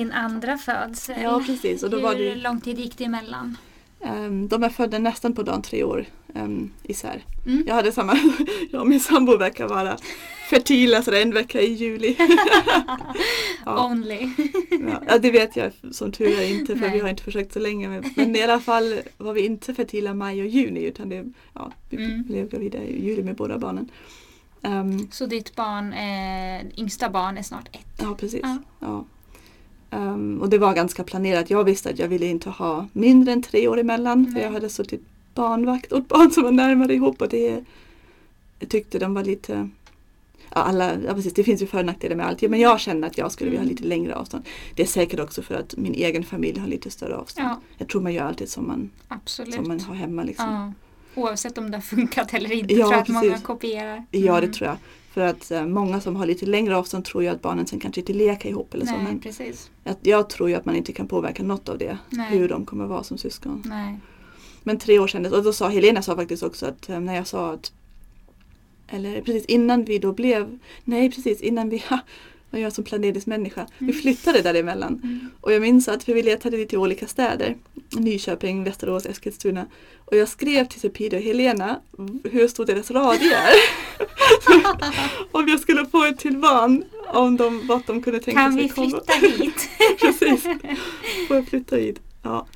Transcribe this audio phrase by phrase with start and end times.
[0.00, 1.22] din andra födsel.
[1.22, 1.82] Ja, precis.
[1.82, 3.56] Och då Hur var det, lång tid gick det emellan?
[4.00, 7.24] um, de är födda nästan på dagen tre år um, isär.
[7.46, 7.64] Mm.
[7.66, 8.16] Jag hade samma,
[8.70, 9.96] jag och min sambo verkar vara
[10.50, 12.16] fertila sådär en vecka i juli.
[13.64, 13.86] ja.
[13.86, 14.28] Only.
[14.70, 16.90] Ja, ja, det vet jag som tur är inte för Nej.
[16.92, 17.88] vi har inte försökt så länge.
[17.88, 21.72] Men, men i alla fall var vi inte fertila maj och juni utan det, ja,
[21.90, 22.22] vi Mm.
[22.22, 23.88] blev gravida i juli med båda barnen.
[24.62, 27.86] Um, Så ditt barn, eh, yngsta barn är snart ett.
[28.02, 28.40] ja precis.
[28.42, 28.58] Ja.
[28.80, 29.04] Ja.
[29.90, 31.50] Um, och det var ganska planerat.
[31.50, 34.42] Jag visste att jag ville inte ha mindre än tre år emellan för Nej.
[34.42, 35.02] jag hade suttit
[35.34, 37.64] barnvakt åt barn som var närmare ihop och det
[38.58, 39.68] jag tyckte de var lite
[40.54, 42.42] Ja, alla, ja, precis, det finns ju för och nackdelar med allt.
[42.42, 43.76] Ja, men jag kände att jag skulle vilja ha Mm.
[43.76, 44.44] lite längre avstånd.
[44.74, 47.48] Det är säkert också för att min egen familj har lite större avstånd.
[47.48, 49.54] Ja, Jag tror man gör alltid som man, absolut.
[49.54, 50.22] som man har hemma.
[50.22, 50.46] Liksom.
[51.14, 51.20] ja.
[51.22, 54.04] Oavsett om det har funkat eller inte Ja, tror jag att många kopierar.
[54.10, 54.52] Ja, det Mm.
[54.52, 54.76] tror jag.
[55.10, 58.00] För att eh, många som har lite längre avstånd tror ju att barnen sen kanske
[58.00, 58.92] inte leker ihop eller så.
[58.92, 59.70] Nej, Men precis.
[59.84, 61.98] jag, jag tror ju att man inte kan påverka något av det.
[62.10, 62.38] Nej.
[62.38, 63.62] Hur de kommer vara som syskon.
[63.66, 63.98] Nej.
[64.62, 67.26] Men tre år kändes, och då sa Helena sa faktiskt också att eh, när jag
[67.26, 67.72] sa att
[68.92, 71.98] eller precis innan vi då blev, nej precis innan vi, ha,
[72.50, 74.00] vad jag som planeringsmänniska, vi Mm.
[74.00, 75.00] flyttade däremellan.
[75.02, 75.30] Mm.
[75.40, 77.56] Och jag minns att vi letade lite i olika städer.
[77.96, 79.66] Nyköping, Västerås, Eskilstuna.
[80.04, 81.80] Och jag skrev till Sepide och Helena
[82.30, 83.54] hur stor deras radie är.
[85.32, 86.84] om jag skulle få ett till barn.
[87.12, 88.90] Om de, vart de kunde tänka Kan sig vi komma.
[88.90, 89.12] flytta
[89.42, 89.70] hit?
[90.00, 90.42] Precis.
[91.28, 92.00] Får jag flytta hit?
[92.22, 92.46] Ja.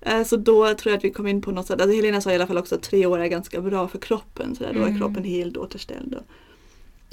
[0.00, 1.80] Eh, Så då tror jag att vi kom in på något sätt.
[1.80, 4.56] Alltså Helena sa i alla fall också att tre år är ganska bra för kroppen.
[4.56, 4.98] Så där, Då är Mm.
[4.98, 6.14] kroppen helt återställd.
[6.14, 6.22] Och,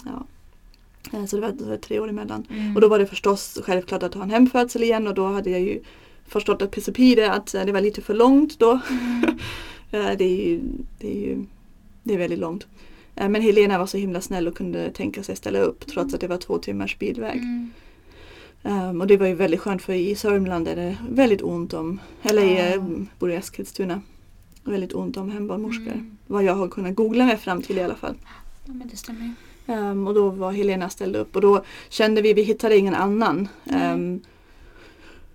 [0.06, 0.26] ja.
[1.14, 2.48] Eh, Så det var, det var tre år emellan.
[2.50, 2.76] Mm.
[2.76, 5.62] Och då var det förstås självklart att ha en hemfödsel igen och då hade jag
[5.62, 5.82] ju
[6.28, 8.80] förstått att Pisopide att eh, det var lite för långt då.
[8.90, 9.38] Mm.
[9.94, 10.62] Eh, Det är ju,
[11.00, 11.46] det är ju
[12.04, 12.68] det är väldigt långt.
[13.16, 16.28] Men Helena var så himla snäll och kunde tänka sig ställa upp trots att det
[16.28, 17.38] var två timmars bilväg.
[17.38, 17.72] Mm.
[18.64, 22.00] Um, och det var ju väldigt skönt för i Sörmland är det väldigt ont om,
[22.22, 22.84] eller i, eh,
[23.20, 24.02] bor i Eskilstuna,
[24.64, 25.88] väldigt ont om hembarnmorskor.
[25.92, 26.18] Mm.
[26.28, 28.16] Vad jag har kunnat googla mig fram till i alla fall.
[28.66, 29.34] Ja, men det stämmer.
[29.72, 33.48] Um, och då var Helena ställd upp och då kände vi, vi hittade ingen annan.
[33.94, 34.22] Um,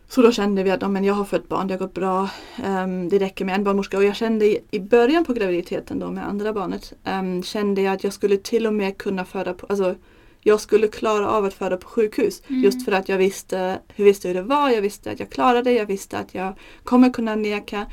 [0.08, 2.30] så då kände vi att ja, men jag har fött barn, det har gått bra.
[2.66, 3.96] Um, det räcker med en barnmorska.
[3.96, 6.92] Och jag kände i, i början på graviditeten då med andra barnet
[7.44, 9.94] kände jag att jag skulle till och med kunna föda på, alltså
[10.40, 12.42] jag skulle klara av att föda på sjukhus.
[12.48, 12.62] Mm.
[12.62, 15.62] Just för att jag visste, hur visste hur det var, jag visste att jag klarade
[15.62, 16.52] det, jag visste att jag
[16.84, 17.86] kommer kunna neka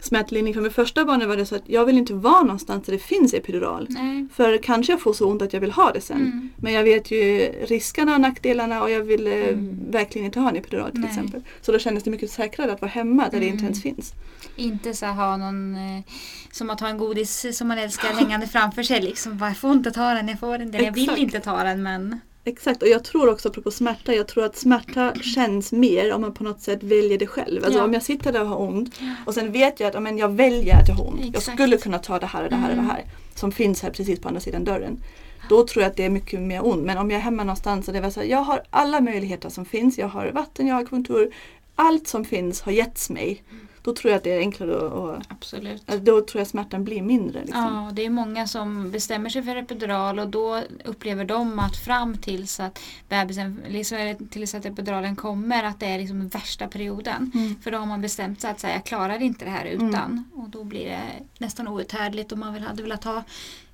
[0.00, 0.54] smärtlindring.
[0.54, 2.98] För med första barnet var det så att jag vill inte vara någonstans där det
[2.98, 3.86] finns epidural.
[3.90, 4.26] Nej.
[4.34, 6.16] För kanske jag får så ont att jag vill ha det sen.
[6.16, 6.48] Mm.
[6.56, 9.90] Men jag vet ju riskerna och nackdelarna och jag vill eh, Mm.
[9.90, 11.10] verkligen inte ha en epidural till Nej.
[11.10, 11.42] exempel.
[11.60, 13.64] Så då kändes det mycket säkrare att vara hemma där det inte Mm.
[13.64, 14.12] ens finns.
[14.56, 16.02] Inte så ha någon eh,
[16.50, 19.02] som att ha en godis som man älskar hängande framför sig.
[19.02, 20.72] Liksom, jag får inte ta den, jag får den.
[20.84, 22.20] Jag vill inte ta den men.
[22.44, 26.34] Exakt och jag tror också apropå smärta, jag tror att smärta känns mer om man
[26.34, 27.64] på något sätt väljer det själv.
[27.64, 27.84] Alltså Ja.
[27.84, 28.94] om jag sitter där och har ont
[29.26, 31.20] och sen vet jag att ja, men jag väljer att jag har ont.
[31.20, 31.54] Jag Exakt.
[31.56, 32.86] skulle kunna ta det här och det här och Mm.
[32.86, 33.04] det här.
[33.34, 35.02] Som finns här precis på andra sidan dörren.
[35.48, 36.84] Då tror jag att det är mycket mer ont.
[36.84, 39.48] Men om jag är hemma någonstans och det var så här, jag har alla möjligheter
[39.48, 39.98] som finns.
[39.98, 41.34] Jag har vatten, jag har akupunktur.
[41.74, 43.42] Allt som finns har getts mig.
[43.88, 45.86] Då tror jag att det är enklare att, och, Absolut.
[45.86, 47.40] då tror jag smärtan blir mindre.
[47.40, 47.64] Liksom.
[47.64, 52.16] Ja, det är många som bestämmer sig för epidural och då upplever de att fram
[52.16, 52.78] tills att
[53.08, 57.30] bebisen, liksom, tills att epiduralen kommer, att det är liksom värsta perioden.
[57.34, 57.54] Mm.
[57.62, 60.24] För då har man bestämt sig att säga, jag klarar inte det här utan.
[60.34, 61.02] Och då blir det
[61.38, 63.22] nästan outhärdligt och man vill, hade velat ha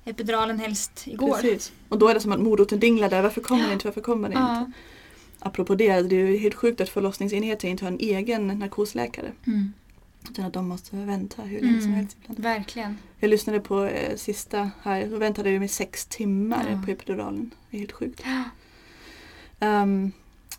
[0.05, 1.33] epiduralen helst igår.
[1.41, 1.71] Precis.
[1.89, 3.21] Och då är det som att moroten dinglar där.
[3.21, 3.87] Varför kommer det inte?
[3.87, 4.59] Varför kommer det Ja.
[4.59, 4.71] inte?
[5.39, 9.31] Apropå det, det är ju helt sjukt att förlossningsenheten inte har en egen narkosläkare.
[9.47, 9.73] Mm.
[10.29, 11.95] Utan att de måste vänta hur länge som Mm.
[11.99, 12.17] helst.
[12.21, 12.39] ibland.
[12.39, 12.97] Verkligen.
[13.19, 16.81] Jag lyssnade på eh, sista här, då väntade jag med sex timmar Ja.
[16.85, 17.51] på epiduralen.
[17.69, 18.21] Det är helt sjukt.
[19.59, 20.11] Ehm,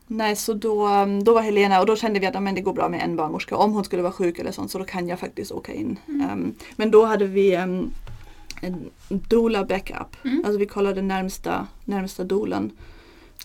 [0.07, 2.61] nej, så då, um, då var Helena och då kände vi att ja, men det
[2.61, 3.57] går bra med en barnmorska.
[3.57, 5.99] Om hon skulle vara sjuk eller sånt så då kan jag faktiskt åka in.
[6.09, 6.21] Mm.
[6.31, 7.91] Ehm, men då hade vi um,
[8.61, 10.17] en doula backup.
[10.25, 10.43] Mm.
[10.45, 12.71] Alltså vi kollade närmsta, närmsta doulan.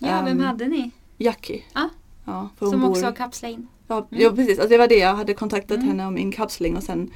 [0.00, 0.90] Ja, vem Ehm, hade ni?
[1.16, 1.62] Jackie.
[1.74, 1.88] Ja.
[2.24, 3.68] Ja, för Som bor, också har kapslat in.
[3.88, 4.22] Ja, Mm.
[4.22, 4.58] ja precis.
[4.58, 5.88] Alltså det var det jag hade kontaktat Mm.
[5.88, 7.10] henne om inkapsling och sen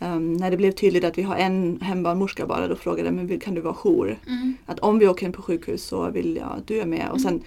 [0.00, 3.40] ehm, när det blev tydligt att vi har en hembarnmorska bara då frågade jag men
[3.40, 4.18] kan du vara jour?
[4.26, 4.56] Mm.
[4.66, 7.08] Att om vi åker in på sjukhus så vill jag att du är med.
[7.12, 7.42] Och sen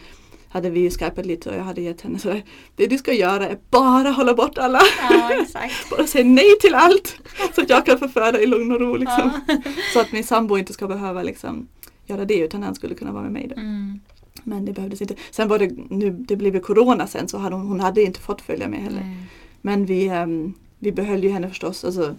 [0.50, 2.44] hade vi ju skypat lite och jag hade gett henne sådär
[2.76, 4.80] Det du ska göra är bara hålla bort alla.
[5.10, 5.46] Ja.
[5.92, 7.16] Bara säga nej till allt.
[7.56, 9.32] Så att jag kan få föda i lugn och ro liksom.
[9.48, 9.58] Ja.
[9.94, 11.68] Så att min sambo inte ska behöva liksom
[12.06, 13.62] göra det utan han skulle kunna vara med mig då.
[13.62, 14.00] Mm.
[14.44, 15.16] Men det behövdes inte.
[15.32, 18.20] Sen var det, nu, det blev ju corona sen så hade hon, hon hade inte
[18.20, 19.02] fått följa med heller.
[19.02, 19.18] Nej.
[19.62, 21.84] Men vi, ehm, vi behöll ju henne förstås.
[21.84, 22.16] Alltså,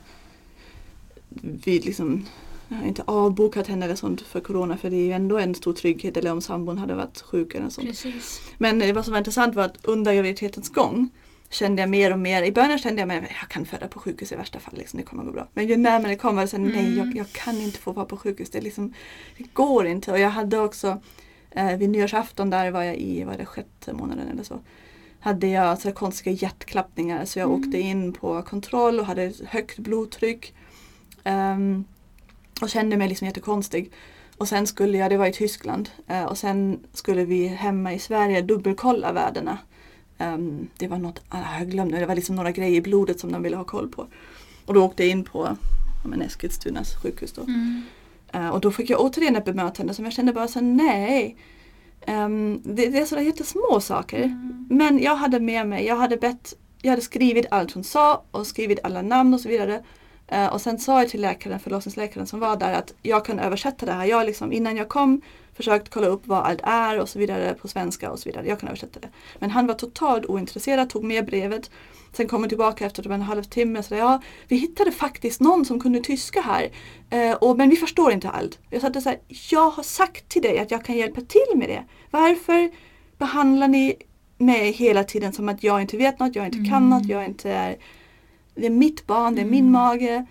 [1.38, 2.26] vi liksom
[2.72, 5.54] jag har inte avbokat henne eller sånt för corona för det är ju ändå en
[5.54, 7.86] stor trygghet eller om sambon hade varit sjuk eller sånt.
[7.86, 8.40] Precis.
[8.58, 11.10] Men eh, vad som var intressant var att under graviditetens gång
[11.50, 14.32] kände jag mer och mer, i början kände jag att jag kan föda på sjukhus
[14.32, 15.48] i värsta fall, liksom, det kommer gå bra.
[15.54, 16.98] Men ju närmare det kom var det så nej Mm.
[16.98, 18.94] jag, jag kan inte få vara på sjukhus, det, liksom,
[19.38, 20.12] det går inte.
[20.12, 21.00] Och jag hade också,
[21.54, 24.58] eh, vid nyårsafton där var jag i, var det sjätte månaden eller så,
[25.20, 27.60] hade jag så konstiga hjärtklappningar så jag Mm.
[27.60, 30.54] åkte in på kontroll och hade högt blodtryck.
[31.24, 31.84] Ehm,
[32.62, 33.90] och kände mig liksom jättekonstig.
[34.36, 37.98] Och sen skulle jag, det var i Tyskland, eh, och sen skulle vi hemma i
[37.98, 39.58] Sverige dubbelkolla värdena.
[40.18, 43.32] Ehm, det var något, ah, jag glömde, det var liksom några grejer i blodet som
[43.32, 44.06] de ville ha koll på.
[44.66, 45.56] Och då åkte jag in på
[46.04, 47.42] ja, Eskilstunas sjukhus då.
[47.42, 47.82] Mm.
[48.32, 51.36] Eh, och då fick jag återigen ett bemötande som jag kände bara så nej.
[52.06, 54.22] Ehm, det, det är sådana jättesmå saker.
[54.22, 54.66] Mm.
[54.70, 58.46] Men jag hade med mig, jag hade bett, jag hade skrivit allt hon sa och
[58.46, 59.82] skrivit alla namn och så vidare.
[60.32, 63.86] Eh, och sen sa jag till läkaren, förlossningsläkaren som var där att jag kan översätta
[63.86, 64.04] det här.
[64.04, 65.20] Jag liksom, innan jag kom
[65.56, 68.46] försökt kolla upp vad allt är och så vidare på svenska och så vidare.
[68.46, 69.08] Jag kan översätta det.
[69.38, 71.70] Men han var totalt ointresserad, tog med brevet.
[72.12, 75.64] Sen kom han tillbaka efter typ en halvtimme och sa ja, vi hittade faktiskt någon
[75.64, 76.70] som kunde tyska här.
[77.10, 78.58] Eh, och, men vi förstår inte allt.
[78.70, 79.18] Jag sa så här,
[79.50, 81.84] jag har sagt till dig att jag kan hjälpa till med det.
[82.10, 82.70] Varför
[83.18, 83.94] behandlar ni
[84.38, 86.88] mig hela tiden som att jag inte vet något, jag inte kan Mm.
[86.88, 87.76] något, jag inte är...
[88.54, 89.72] Det är mitt barn, det är min Mm.
[89.72, 90.26] mage.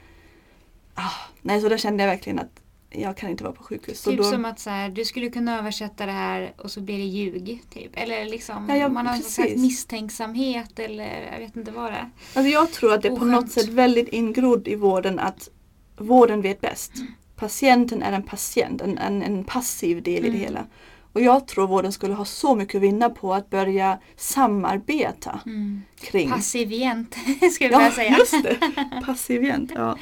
[0.95, 1.09] Ah,
[1.41, 4.03] nej, så då kände jag verkligen att jag kan inte vara på sjukhus.
[4.03, 6.97] Typ då, som att så här, du skulle kunna översätta det här och så blir
[6.97, 7.61] det ljug.
[7.73, 7.91] Typ.
[7.93, 9.35] Eller liksom, Ja, ja, man har någon precis.
[9.35, 12.09] slags misstänksamhet eller jag vet inte vad det är.
[12.35, 15.49] alltså jag tror att det är på något sätt väldigt ingrodd i vården att
[15.97, 16.91] vården vet bäst.
[17.35, 20.39] Patienten är en patient, en, en, en passiv del i det Mm.
[20.39, 20.65] hela.
[21.13, 25.81] Och jag tror vården skulle ha så mycket att vinna på att börja samarbeta Mm.
[25.99, 27.15] kring Passivient
[27.53, 28.17] skulle jag Ja, säga.
[28.17, 28.57] just det.
[29.05, 29.71] Passivient.
[29.75, 29.97] Ja.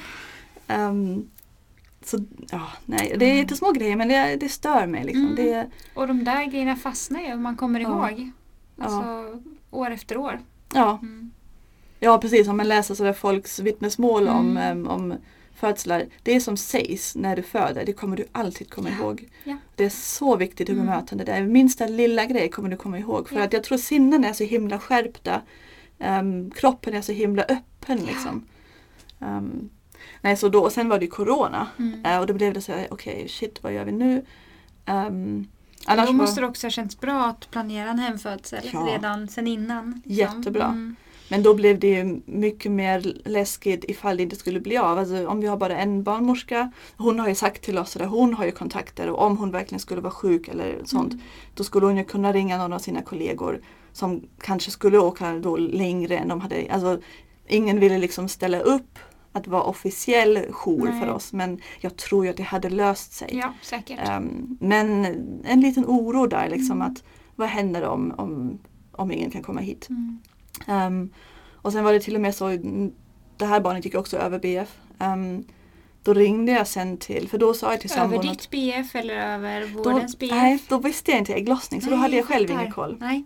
[0.68, 1.30] Ehm,
[2.06, 2.18] så,
[2.52, 3.38] ja, nej, det är Mm.
[3.38, 5.04] jättesmå grejer men det, det stör mig.
[5.04, 5.24] Liksom.
[5.26, 5.36] Mm.
[5.36, 8.10] Det, Och de där grejerna fastnar ju och man kommer Ja.
[8.10, 8.32] ihåg.
[8.78, 9.04] Alltså
[9.72, 10.40] år efter år.
[10.74, 11.32] ja, Mm.
[12.00, 12.48] ja, precis.
[12.48, 14.58] Om man läser sådär folks vittnesmål om, Mm.
[14.58, 15.14] em, om
[15.60, 16.06] födslar.
[16.24, 18.96] Det som sägs när du föder, det kommer du alltid komma Ja.
[18.96, 19.30] ihåg.
[19.44, 19.58] Ja.
[19.76, 20.86] Det är så viktigt i Mm.
[20.86, 21.24] bemötande.
[21.24, 23.30] Det är minsta lilla grej kommer du komma ihåg.
[23.30, 23.44] För Ja.
[23.44, 25.42] att jag tror sinnen är så himla skärpta.
[26.00, 28.46] Em, kroppen är så himla öppen liksom.
[29.20, 29.70] Em,
[30.22, 31.68] nej, så då, och sen var det ju Corona.
[31.80, 32.06] Mm.
[32.06, 34.26] Eh, och då blev det så här, okej shit vad gör vi nu?
[34.88, 35.48] Um,
[36.08, 38.80] Då måste var, det också ha känts bra att planera en hemfödsel Ja.
[38.94, 40.02] redan sen innan.
[40.06, 40.36] liksom.
[40.38, 40.66] Jättebra.
[40.66, 40.96] Mm.
[41.30, 44.98] Men då blev det mycket mer läskigt ifall det inte skulle bli av.
[44.98, 48.34] Alltså, om vi har bara en barnmorska, hon har ju sagt till oss att hon
[48.34, 51.26] har ju kontakter och om hon verkligen skulle vara sjuk eller sånt Mm.
[51.56, 53.62] då skulle hon ju kunna ringa någon av sina kollegor
[53.94, 56.68] som kanske skulle åka då längre än de hade.
[56.72, 57.00] Alltså,
[57.48, 59.00] ingen ville liksom ställa upp
[59.32, 61.02] att vara officiell jour Nej.
[61.02, 63.30] för oss men jag tror ju att det hade löst sig.
[63.34, 64.00] Ja, säkert.
[64.10, 65.06] Ehm, men
[65.46, 66.88] en liten oro där liksom Mm.
[66.92, 67.04] att
[67.36, 68.60] vad händer om, om,
[68.92, 69.90] om ingen kan komma hit.
[69.90, 70.20] Mm.
[70.68, 71.10] Ehm,
[71.56, 72.92] och sen var det till och med så, mm,
[73.38, 74.78] det här barnet gick också över BF.
[75.00, 75.44] Ehm,
[76.04, 78.96] då ringde jag sen till, för då sa jag till Över sambon att ditt BF
[78.96, 80.32] eller över då, vårdens BF?
[80.32, 82.98] nej, då visste jag inte ägglossning så då Nej, hade jag själv ingen koll.
[83.00, 83.24] Nej.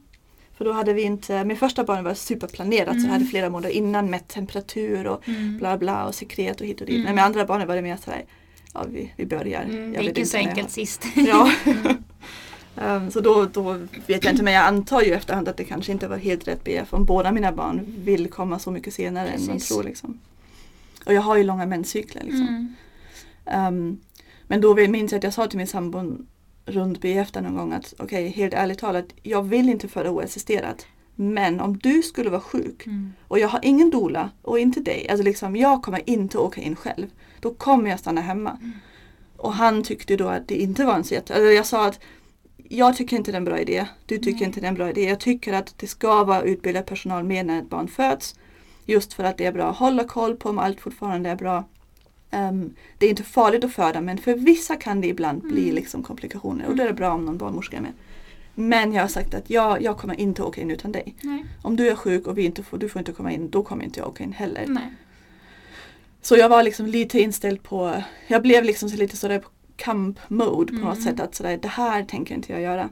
[0.57, 3.05] För då hade vi inte, min första barn var superplanerat så Mm.
[3.05, 5.57] jag hade flera månader innan mätt temperatur och Mm.
[5.57, 6.95] bla bla och sekret och hit och dit.
[6.95, 7.05] Mm.
[7.05, 8.25] Men med andra barnen var det mer sådär,
[8.73, 9.61] ja vi, vi börjar.
[9.63, 11.05] Mm, Jag det gick ju så enkelt sist.
[11.15, 11.51] Ja.
[12.77, 13.73] Ehm, så då, då
[14.07, 16.63] vet jag inte men jag antar ju efterhand att det kanske inte var helt rätt
[16.63, 19.69] BF om båda mina barn vill komma så mycket senare än man Precis.
[19.69, 19.83] tror.
[19.83, 20.19] Liksom.
[21.05, 22.23] Och jag har ju långa menscykler.
[22.23, 22.47] Liksom.
[22.47, 22.75] Mm.
[23.45, 23.99] Ehm,
[24.47, 26.17] men då minns jag att jag sa till min sambo
[26.65, 30.85] runt BF där någon gång att okej, helt ärligt talat, jag vill inte föda oassisterat.
[31.15, 33.13] Men om du skulle vara sjuk Mm.
[33.27, 36.75] och jag har ingen dola och inte dig, alltså liksom jag kommer inte åka in
[36.75, 37.07] själv.
[37.39, 38.57] Då kommer jag stanna hemma.
[38.61, 38.71] Mm.
[39.37, 41.33] Och han tyckte då att det inte var en så jätte...
[41.33, 41.99] Alltså jag sa att
[42.77, 43.85] jag tycker inte det är en bra idé.
[44.05, 44.43] Du tycker Nej.
[44.43, 45.09] inte det är en bra idé.
[45.09, 48.35] Jag tycker att det ska vara utbildad personal med när ett barn föds.
[48.85, 51.63] Just för att det är bra att hålla koll på om allt fortfarande är bra.
[52.31, 55.75] Ehm, det är inte farligt att föda men för vissa kan det ibland bli Mm.
[55.75, 57.93] liksom komplikationer och då är det bra om någon barnmorska är med.
[58.55, 61.15] Men jag har sagt att jag, jag kommer inte åka in utan dig.
[61.21, 61.45] Nej.
[61.61, 63.83] Om du är sjuk och vi inte får, du får inte komma in, då kommer
[63.85, 64.65] inte jag åka in heller.
[64.67, 64.93] Nej.
[66.21, 70.73] Så jag var liksom lite inställd på, jag blev liksom så lite sådär på kamp-mode
[70.73, 71.03] på något Mm.
[71.03, 71.19] sätt.
[71.19, 72.89] Att sådär, det här tänker inte jag göra.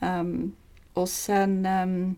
[0.00, 0.52] Ehm,
[0.94, 2.16] och sen um,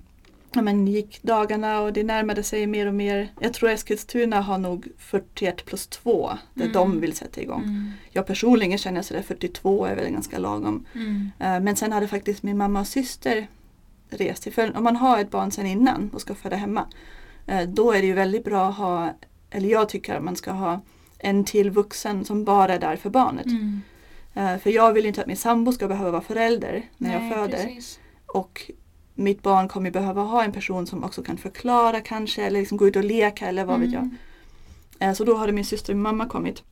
[0.52, 3.28] ja, men gick dagarna och det närmade sig mer och mer.
[3.40, 6.73] Jag tror Eskilstuna har nog 41 plus 2 där Mm.
[6.73, 7.62] de vill sätta igång.
[7.62, 7.90] Mm.
[8.11, 10.87] Jag personligen känner sådär 42 är väl ganska lagom.
[10.94, 11.30] Mm.
[11.38, 13.47] Eh, Men sen hade faktiskt min mamma och syster
[14.11, 14.52] rest till.
[14.52, 16.87] För om man har ett barn sen innan och ska föda hemma.
[17.47, 19.14] eh, Då är det ju väldigt bra att ha,
[19.50, 20.80] eller jag tycker att man ska ha
[21.18, 23.46] en till vuxen som bara är där för barnet.
[23.46, 23.80] Mm.
[24.34, 27.32] Eh, för jag vill inte att min sambo ska behöva vara förälder när jag Nej,
[27.32, 27.64] föder.
[27.64, 27.98] precis.
[28.26, 28.70] Och
[29.14, 32.88] mitt barn kommer behöva ha en person som också kan förklara kanske eller liksom gå
[32.88, 34.02] ut och leka eller vad vet jag.
[34.02, 34.16] Mm.
[34.98, 36.62] Eh, Så då hade min syster och min mamma kommit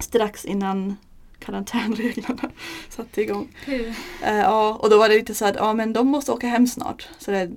[0.00, 0.96] strax innan
[1.38, 2.50] karantänreglerna
[2.88, 3.48] satte igång.
[3.64, 3.92] Puh.
[4.22, 6.66] Eh, ja, och då var det lite så att ja, men de måste åka hem
[6.66, 7.08] snart.
[7.18, 7.50] Så det,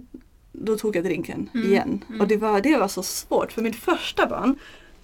[0.52, 2.04] då tog jag drinken Mm, igen.
[2.10, 2.22] mm.
[2.22, 4.56] Och det var, det var så svårt för mitt första barn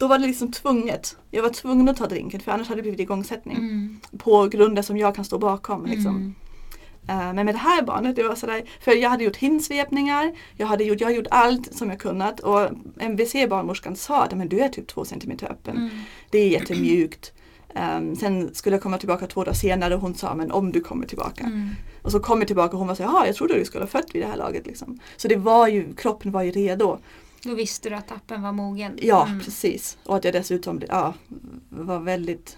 [0.01, 1.17] då var det liksom tvunget.
[1.31, 3.57] Jag var tvungen att ta drinken för annars hade det blivit igångsättning.
[3.57, 3.99] Mm.
[4.17, 5.85] På grunder som jag kan stå bakom.
[5.85, 6.15] Liksom.
[6.15, 6.35] Mm.
[7.07, 10.67] Eh, Men med det här barnet, det var sådär, för jag hade gjort hinsvepningar, jag
[10.67, 14.59] hade gjort, jag hade gjort allt som jag kunnat och MVC-barnmorskan sa att men du
[14.59, 15.77] är typ två centimeter öppen.
[15.77, 15.89] Mm.
[16.29, 17.33] Det är jättemjukt.
[17.75, 20.81] Um, sen skulle jag komma tillbaka två dagar senare och hon sa men om du
[20.81, 21.43] kommer tillbaka.
[21.43, 21.69] Mm.
[22.01, 23.89] Och så kom jag tillbaka och hon var så jaha jag trodde du skulle ha
[23.89, 24.67] fött vid det här laget.
[24.67, 24.99] Liksom.
[25.17, 26.99] Så det var ju, kroppen var ju redo.
[27.43, 28.99] Då visste du att tappen var mogen.
[29.01, 29.39] Ja Mm.
[29.39, 29.97] precis.
[30.03, 31.13] Och att jag dessutom ja,
[31.69, 32.57] var väldigt,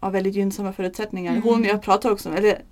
[0.00, 1.32] ja, väldigt gynnsamma förutsättningar.
[1.32, 1.42] Mm.
[1.42, 2.62] Hon, jag pratade också med, eller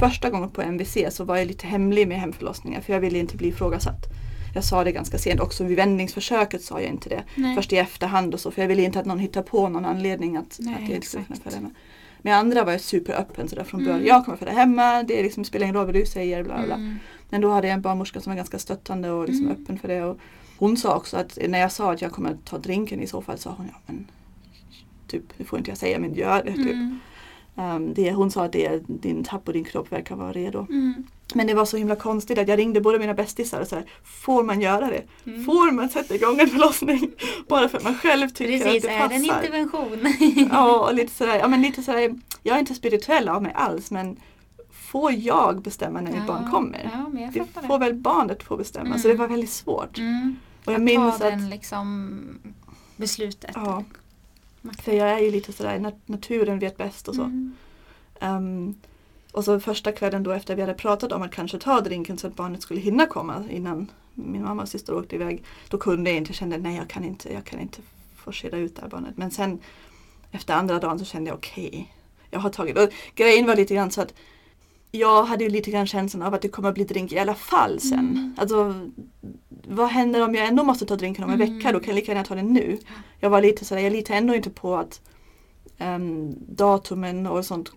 [0.00, 3.36] första gången på MVC så var jag lite hemlig med hemförlossningar för jag ville inte
[3.36, 4.06] bli ifrågasatt.
[4.54, 7.22] Jag sa det ganska sent, också vid vändningsförsöket sa jag inte det.
[7.34, 7.56] Nej.
[7.56, 10.36] Först i efterhand och så för jag ville inte att någon hittar på någon anledning
[10.36, 11.70] att, Nej, att jag inte skulle kunna föda hemma.
[12.22, 13.96] Men andra var jag superöppen sådär från början.
[13.98, 14.08] Mm.
[14.08, 16.42] Jag kommer föda hemma, det är liksom, spelar ingen roll vad du säger.
[16.44, 16.74] Bla, bla, bla.
[16.74, 16.96] Mm.
[17.28, 19.62] Men då hade jag en barnmorska som var ganska stöttande och liksom Mm.
[19.62, 20.02] öppen för det.
[20.04, 20.18] Och
[20.60, 23.38] hon sa också att när jag sa att jag kommer ta drinken i så fall
[23.38, 24.06] sa hon ja men
[25.06, 26.52] typ, det får inte jag säga men gör det.
[26.54, 26.72] Typ.
[26.72, 26.98] Mm.
[27.54, 30.66] Um, det, hon sa att det, din tapp och din kropp verkar vara redo.
[30.70, 30.94] Mm.
[31.34, 33.84] Men det var så himla konstigt att jag ringde båda mina bästisar och så här,
[34.04, 35.02] får man göra det?
[35.30, 35.44] Mm.
[35.44, 37.10] Får man sätta igång en förlossning?
[37.48, 39.42] Bara för att man själv tycker Precis, att det är det en passar.
[39.42, 40.48] intervention?
[40.52, 43.90] Ja, och lite sådär, ja men lite sådär, jag är inte spirituell av mig alls
[43.90, 44.16] men
[44.72, 46.90] får jag bestämma när mitt barn kommer?
[46.92, 47.84] Ja, Det får det.
[47.84, 48.98] väl barnet få bestämma Mm.
[48.98, 49.98] så det var väldigt svårt.
[50.64, 52.38] Och jag Att minns ta att, den liksom
[52.96, 53.50] beslutet.
[53.54, 53.84] ja,
[54.82, 57.22] för jag är ju lite sådär, nat- naturen vet bäst och så.
[57.22, 57.56] Mm.
[58.20, 58.74] Ehm,
[59.32, 62.26] och så första kvällen då efter vi hade pratat om att kanske ta drinken så
[62.26, 65.42] att barnet skulle hinna komma innan min mamma och syster åkte iväg.
[65.68, 67.78] Då kunde jag inte, jag kände nej jag kan inte, jag kan inte
[68.16, 69.16] forcera ut det här barnet.
[69.16, 69.58] Men sen
[70.30, 71.94] efter andra dagen så kände jag okej,
[72.30, 74.14] jag har tagit, och grejen var lite grann så att
[74.90, 77.34] jag hade ju lite grann känslan av att det kommer att bli drink i alla
[77.34, 77.98] fall sen.
[77.98, 78.34] Mm.
[78.38, 78.88] Alltså
[79.68, 81.54] vad händer om jag ändå måste ta drinken om en Mm.
[81.56, 81.72] vecka?
[81.72, 82.78] Då kan jag lika gärna ta den nu.
[83.20, 85.00] Jag var lite sådär, jag litar ändå inte på att
[85.78, 87.70] um, datumen och sånt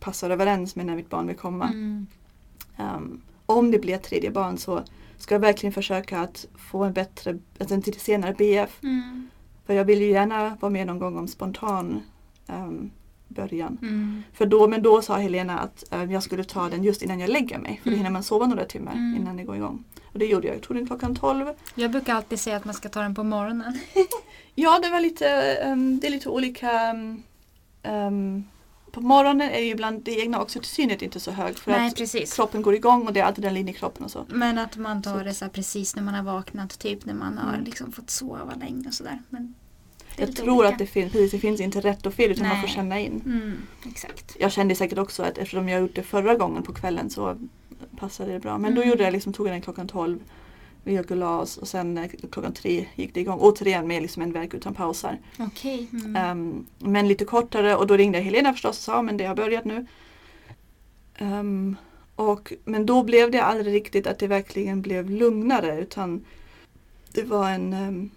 [0.00, 1.68] passar överens med när mitt barn vill komma.
[1.68, 2.06] Mm.
[2.76, 4.82] Ehm, om det blir ett tredje barn så
[5.18, 8.82] ska jag verkligen försöka att få en bättre, alltså en senare BF.
[8.82, 9.28] Mm.
[9.66, 12.00] För jag vill ju gärna vara med någon gång om spontan
[12.46, 12.90] ehm,
[13.32, 13.78] början.
[13.82, 14.22] Mm.
[14.32, 17.30] För då, men då sa Helena att ehm, jag skulle ta den just innan jag
[17.30, 17.80] lägger mig.
[17.82, 17.98] För då Mm.
[17.98, 19.16] hinner man sova några timmar Mm.
[19.20, 19.84] innan det går igång.
[20.12, 20.56] Och det gjorde jag.
[20.56, 21.46] Jag tog den klockan 12.
[21.74, 23.78] Jag brukar alltid säga att man ska ta den på morgonen.
[24.54, 25.28] Ja, det var lite,
[25.62, 26.70] ehm, det är lite olika.
[27.82, 28.44] ehm,
[28.92, 32.34] på morgonen är ju ibland det egna oxytocinet inte så högt för Nej, att precis.
[32.36, 34.24] kroppen går igång och det är adrenalin i kroppen och så.
[34.28, 37.38] Men att man tar Så- det så precis när man har vaknat, typ när man
[37.38, 37.64] har Mm.
[37.64, 39.18] liksom fått sova länge och sådär.
[39.28, 39.54] Men
[40.16, 40.68] Jag tror olika.
[40.68, 42.76] att det finns, precis, det finns inte rätt och fel utan man får Nej.
[42.76, 43.22] känna in.
[43.26, 43.52] Mm,
[43.90, 44.36] exakt.
[44.40, 47.36] Jag kände säkert också att eftersom jag gjort det förra gången på kvällen så
[47.98, 48.58] passade det bra.
[48.58, 48.90] Men då Mm.
[48.90, 50.18] gjorde jag liksom, tog jag den klockan 12.
[50.84, 53.38] Vi gick och la oss och sen eh, klockan tre gick det igång.
[53.40, 55.18] Återigen med liksom en verk utan pausar.
[55.38, 55.88] Okej.
[55.92, 56.16] Mm.
[56.16, 59.34] Ehm, men lite kortare och då ringde jag Helena förstås och sa men det har
[59.34, 59.86] börjat nu.
[61.18, 61.76] Ehm,
[62.16, 66.24] och, men då blev det aldrig riktigt att det verkligen blev lugnare utan
[67.12, 68.10] det var en ehm,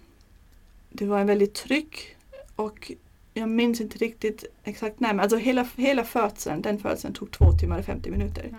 [0.98, 2.16] det var en väldigt tryck
[2.56, 2.92] och
[3.34, 7.52] jag minns inte riktigt exakt när men alltså hela, hela födseln, den födseln tog två
[7.52, 8.48] timmar och 50 minuter.
[8.50, 8.56] Ja.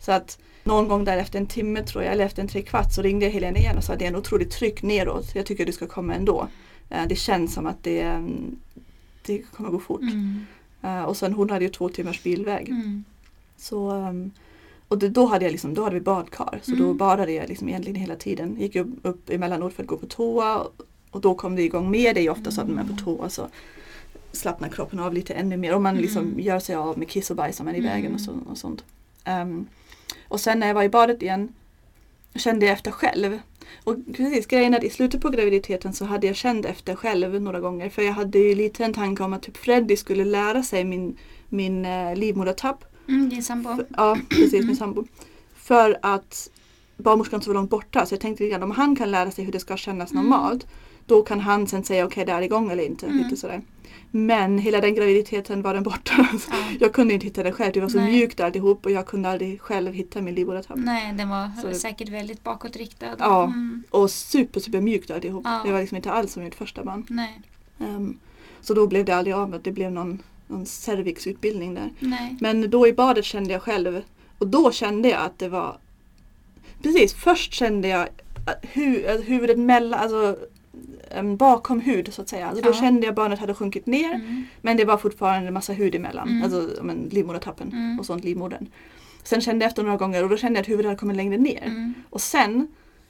[0.00, 3.02] Så att någon gång där efter en timme tror jag, eller efter en trekvart så
[3.02, 5.34] ringde jag Helena igen och sa att det är en otroligt tryck neråt.
[5.34, 6.48] Jag tycker du ska komma ändå.
[6.90, 8.56] Eh, Det känns som att det, mm,
[9.26, 10.00] det kommer gå fort.
[10.00, 10.44] Mm.
[10.82, 12.68] Eh, Och sen hon hade ju två timmars bilväg.
[12.68, 13.04] Mm.
[13.56, 14.30] Så, ehm,
[14.88, 16.60] och då, hade jag liksom, då hade vi badkar.
[16.62, 16.96] Så då Mm.
[16.96, 18.56] badade jag liksom egentligen hela tiden.
[18.60, 20.66] Gick upp, upp emellanåt för att gå på toa.
[21.10, 22.14] Och då kom det igång mer.
[22.14, 23.48] Det är ju ofta så att när man är på toa så
[24.32, 25.74] slappnar kroppen av lite ännu mer.
[25.74, 26.40] Och man liksom Mm.
[26.40, 27.92] gör sig av med kiss och bajs om man är i Mm.
[27.92, 28.84] vägen och, så, och sånt.
[29.24, 29.66] Ehm,
[30.28, 31.48] och sen när jag var i badet igen
[32.34, 33.38] kände jag efter själv.
[33.84, 37.42] Och precis, grejen är att i slutet på graviditeten så hade jag känt efter själv
[37.42, 37.88] några gånger.
[37.90, 41.16] För jag hade ju lite en tanke om att typ Freddy skulle lära sig min,
[41.48, 42.84] min eh, livmodertapp.
[43.08, 43.76] Mm, din sambo.
[43.76, 45.04] För, ja, precis, min sambo.
[45.54, 46.50] För att
[46.96, 49.44] barnmorskan så var långt borta så jag tänkte lite grann, om han kan lära sig
[49.44, 50.24] hur det ska kännas Mm.
[50.24, 50.66] normalt
[51.10, 53.06] då kan han sen säga okej det är igång eller inte.
[53.06, 53.18] Mm.
[53.18, 53.62] Lite sådär.
[54.10, 56.28] Men hela den graviditeten var den borta.
[56.50, 56.56] Ja.
[56.80, 58.12] Jag kunde inte hitta det själv, det var så Nej.
[58.12, 60.76] mjukt alltihop och jag kunde aldrig själv hitta min livmodertapp.
[60.78, 63.16] Nej, den var Så- säkert väldigt bakåtriktad.
[63.18, 63.44] Ja.
[63.44, 63.82] Mm.
[63.90, 65.42] Och super super mjukt alltihop.
[65.44, 65.62] Ja.
[65.64, 67.06] Det var liksom inte alls som mitt första barn.
[67.08, 67.40] Nej.
[67.80, 68.18] Ehm,
[68.60, 71.90] Så då blev det aldrig av det blev någon, någon cervixutbildning där.
[72.00, 72.36] Nej.
[72.40, 74.02] Men då i badet kände jag själv
[74.38, 75.78] och då kände jag att det var
[76.82, 78.08] Precis, först kände jag
[79.24, 80.36] huvudet mellan, alltså
[81.10, 82.46] em, bakom hud så att säga.
[82.46, 82.74] Alltså då Ja.
[82.74, 84.44] kände jag barnet hade sjunkit ner Mm.
[84.60, 86.28] men det var fortfarande en massa hud emellan.
[86.28, 86.42] Mm.
[86.42, 87.98] Alltså men, livmodertappen Mm.
[88.00, 88.66] och sånt, livmodern.
[89.22, 91.36] Sen kände jag efter några gånger och då kände jag att huvudet hade kommit längre
[91.36, 91.62] ner.
[91.66, 91.94] Mm.
[92.10, 92.66] Och sen,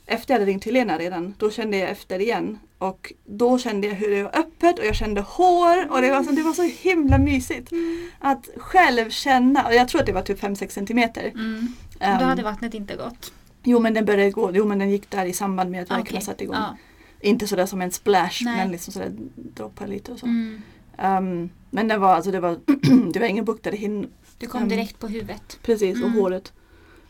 [0.07, 2.59] efter jag hade ringt till Lena redan, då kände jag efter igen.
[2.78, 6.23] Och då kände jag hur det var öppet och jag kände hår och det var
[6.23, 7.73] så, det var så himla mysigt.
[8.19, 11.25] Att själv känna, och jag tror att det var typ 5-6 centimeter.
[11.35, 11.66] Mm.
[12.00, 13.33] Ehm, Då hade vattnet inte gått.
[13.62, 16.02] Jo men den började gå, jo men den gick där i samband med att verkarna
[16.09, 16.21] Okej.
[16.23, 16.57] satte igång.
[16.57, 16.76] Ja.
[17.21, 18.57] Inte sådär som en splash Nej.
[18.57, 20.27] men liksom sådär droppar lite och så.
[20.27, 20.61] Mm.
[20.99, 22.59] Ehm, men det var alltså det var,
[23.12, 24.07] det var ingen buktade hin
[24.39, 25.59] Du kom Ehm, direkt på huvudet.
[25.62, 26.19] precis och Mm.
[26.21, 26.53] håret.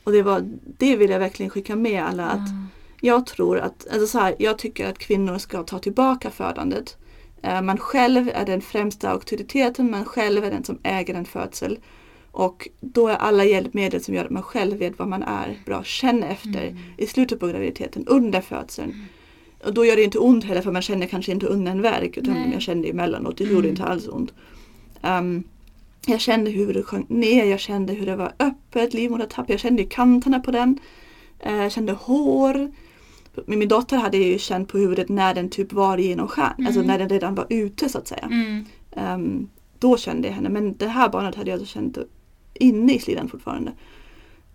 [0.05, 0.43] Och det var,
[0.79, 2.67] det vill jag verkligen skicka med alla att Ja.
[3.03, 6.97] Jag tror att, alltså så här, jag tycker att kvinnor ska ta tillbaka födandet.
[7.43, 11.79] Eh, Man själv är den främsta auktoriteten, man själv är den som äger en födsel.
[12.33, 15.83] Och då är alla hjälpmedel som gör att man själv vet vad man är bra.
[15.85, 16.79] Känn efter Mm.
[16.97, 19.05] i slutet på graviditeten, under födseln.
[19.65, 22.17] Och då gör det inte ont heller för man känner kanske inte under en värk
[22.17, 22.51] utan Nej.
[22.53, 23.57] jag kände emellanåt, det Mm.
[23.57, 24.33] gjorde inte alls ont.
[25.03, 25.43] Ehm,
[26.07, 29.85] jag kände hur det sjönk ner, jag kände hur det var öppet, livmodertapp, jag kände
[29.85, 30.79] kanterna på den.
[31.39, 32.73] Eh, Jag kände hår.
[33.47, 36.67] Min dotter hade ju känt på huvudet när den typ var genom skärn, Mm.
[36.67, 38.29] alltså när den redan var ute så att säga.
[38.31, 38.65] Mm.
[38.93, 39.49] Ehm,
[39.79, 41.99] då kände jag henne, men det här barnet hade jag alltså känt
[42.55, 43.73] inne i slidan fortfarande.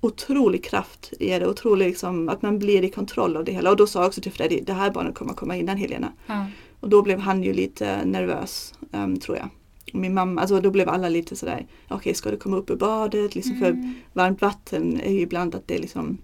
[0.06, 3.70] Otrolig kraft i det, otrolig liksom, att man blir i kontroll av det hela.
[3.70, 6.12] Och då sa jag också till Freddy, det här barnet kommer komma innan Helena.
[6.28, 6.46] Ja.
[6.80, 9.50] Och då blev han ju lite nervös, ehm, tror jag.
[9.94, 13.36] Min mamma, alltså då blev alla lite sådär, okej ska du komma upp ur badet?
[13.36, 13.94] Liksom för Mm.
[14.14, 16.18] varmt vatten är ju ibland att det liksom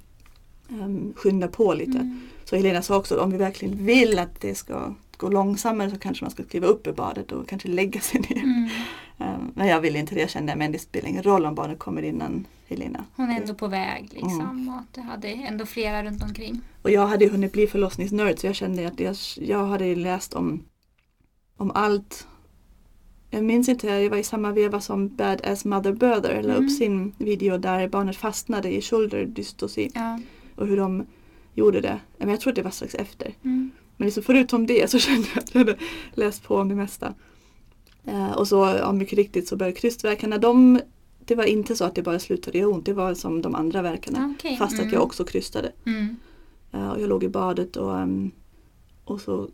[0.69, 1.97] um, skyndar på lite.
[1.97, 2.19] Mm.
[2.45, 6.23] Så Helena sa också om vi verkligen vill att det ska gå långsammare så kanske
[6.25, 8.69] man ska kliva upp ur badet och kanske lägga sig ner.
[9.21, 9.41] Mm.
[9.41, 11.79] Um, men jag ville inte det, jag kände men det spelar ingen roll om barnet
[11.79, 13.05] kommer innan Helena.
[13.15, 14.41] Hon är ändå på väg liksom.
[14.41, 14.69] Mm.
[14.69, 16.61] Och du hade ändå flera runt omkring.
[16.81, 20.33] Och jag hade ju hunnit bli förlossningsnörd så jag kände att jag, jag hade läst
[20.33, 20.63] om,
[21.57, 22.27] om allt.
[23.29, 26.65] Jag minns inte, jag var i samma veva som Bad As Mother Birther la Mm.
[26.65, 30.19] upp sin video där barnet fastnade i shoulder dystoci Ja.
[30.55, 31.05] och hur de
[31.53, 31.99] gjorde det.
[32.17, 33.33] Men jag tror det var strax efter.
[33.43, 33.71] Mm.
[33.97, 35.75] Men liksom förutom det så kände jag att jag hade
[36.13, 37.13] läst på om det mesta.
[38.05, 40.37] Eh, och så ja, mycket riktigt så började krystvärkarna.
[40.37, 40.79] De,
[41.25, 42.85] det var inte så att det bara slutade göra ont.
[42.85, 44.17] Det var som de andra verkarna.
[44.19, 44.57] Ja, okej.
[44.57, 44.93] Fast att Mm.
[44.93, 45.71] jag också krystade.
[45.85, 46.15] Mm.
[46.71, 48.31] Eh, och jag låg i badet och, ehm,
[49.05, 49.49] och så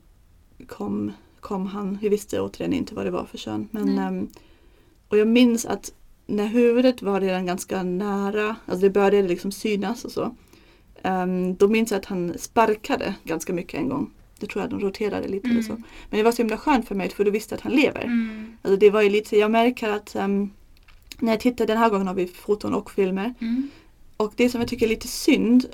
[0.67, 1.97] kom, kom han.
[2.01, 3.67] Vi visste återigen inte vad det var för kön.
[3.71, 4.27] Men, ehm,
[5.07, 5.93] och jag minns att
[6.25, 10.35] när huvudet var redan ganska nära, alltså det började liksom synas och så.
[11.03, 14.11] ehm, då minns jag att han sparkade ganska mycket en gång.
[14.39, 15.71] Det tror jag de roterade lite eller så.
[15.71, 15.83] Mm.
[16.09, 18.03] Men det var så himla skönt för mig för du visste att han lever.
[18.03, 18.57] Mm.
[18.61, 20.49] Alltså det var ju lite, jag märker att ehm,
[21.19, 23.33] när jag tittar, den här gången har vi foton och filmer.
[23.41, 23.69] Mm.
[24.17, 25.65] Och det som jag tycker är lite synd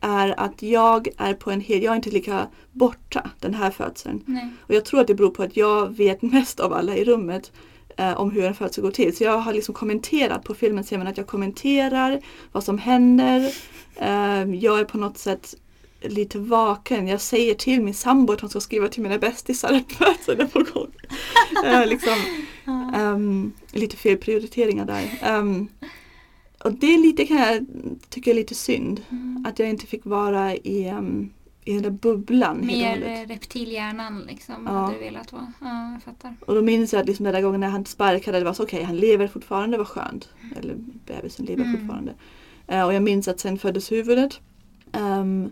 [0.00, 4.22] är att jag är på en hel, jag är inte lika borta den här födseln.
[4.26, 4.48] Nej.
[4.60, 7.52] Och jag tror att det beror på att jag vet mest av alla i rummet
[7.96, 9.16] eh, om hur en födsel går till.
[9.16, 12.20] Så jag har liksom kommenterat på filmen, ser man att jag kommenterar
[12.52, 13.52] vad som händer.
[13.96, 15.54] Eh, jag är på något sätt
[16.04, 17.08] lite vaken.
[17.08, 20.46] Jag säger till min sambo att hon ska skriva till mina bästisar att födseln är
[20.46, 20.90] på gång.
[21.86, 22.14] Liksom.
[22.94, 25.18] Ehm, lite fel prioriteringar där.
[25.22, 25.68] Ehm,
[26.64, 27.66] och det är lite, kan jag
[28.08, 29.00] tycka är lite synd.
[29.10, 29.44] Mm.
[29.48, 31.30] Att jag inte fick vara i, um,
[31.64, 34.54] i den där bubblan Mer reptilhjärnan liksom.
[34.66, 34.72] Ja.
[34.72, 35.52] Hade du velat vara.
[35.60, 36.36] Ja, jag fattar.
[36.46, 38.62] Och då minns jag att liksom den där gången när han sparkade, det var så
[38.62, 40.28] okej, han lever fortfarande, vad skönt.
[40.56, 40.74] Eller
[41.06, 41.80] bebisen lever Mm.
[41.80, 42.14] fortfarande.
[42.66, 44.40] Eh, och jag minns att sen föddes huvudet.
[44.92, 45.50] Ehm,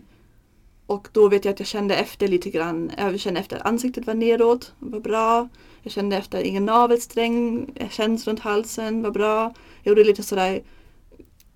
[0.91, 4.07] och då vet jag att jag kände efter lite grann, jag kände efter att ansiktet
[4.07, 5.49] var neråt, var bra.
[5.81, 9.53] Jag kände efter att ingen navelsträng känns runt halsen, var bra.
[9.83, 10.61] Jag gjorde lite sådär,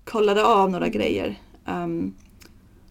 [0.04, 1.38] kollade av några grejer.
[1.66, 2.14] Ehm,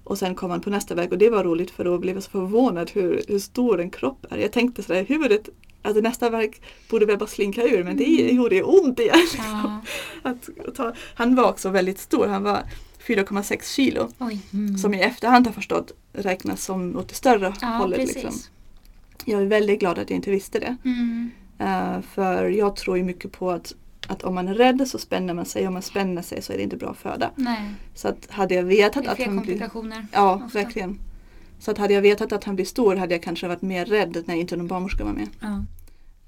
[0.04, 2.24] och sen kom han på nästa väg och det var roligt för då blev jag
[2.24, 4.38] så förvånad hur, hur stor en kropp är.
[4.38, 5.50] Jag tänkte sådär, huvudet,
[5.82, 9.28] alltså nästa verk borde väl bara slinka ur men det gjorde ju ont igen.
[9.38, 9.82] Ja.
[10.30, 12.64] Att ta, han var också väldigt stor, han var
[13.08, 14.10] 4,6 kilo.
[14.20, 14.40] Oj.
[14.54, 14.78] Mm.
[14.78, 18.00] Som i efterhand har förstått räknas som åt det större ja, hållet.
[18.00, 18.16] precis.
[18.16, 18.34] Liksom.
[19.26, 20.76] Jag är väldigt glad att jag inte visste det.
[20.86, 21.32] Mm.
[21.60, 23.74] Eh, för jag tror ju mycket på att,
[24.08, 25.68] att om man är rädd så spänner man sig.
[25.68, 27.32] Om man spänner sig så är det inte bra föda.
[27.36, 29.38] Nej, Så att hade jag det vetat är att han blir...
[29.38, 30.08] komplikationer.
[30.12, 30.60] Ja, ofta.
[30.60, 31.00] verkligen.
[31.60, 34.24] Så att hade jag vetat att han blir stor hade jag kanske varit mer rädd
[34.26, 35.30] när inte någon barnmorska var med.
[35.40, 35.66] Ja.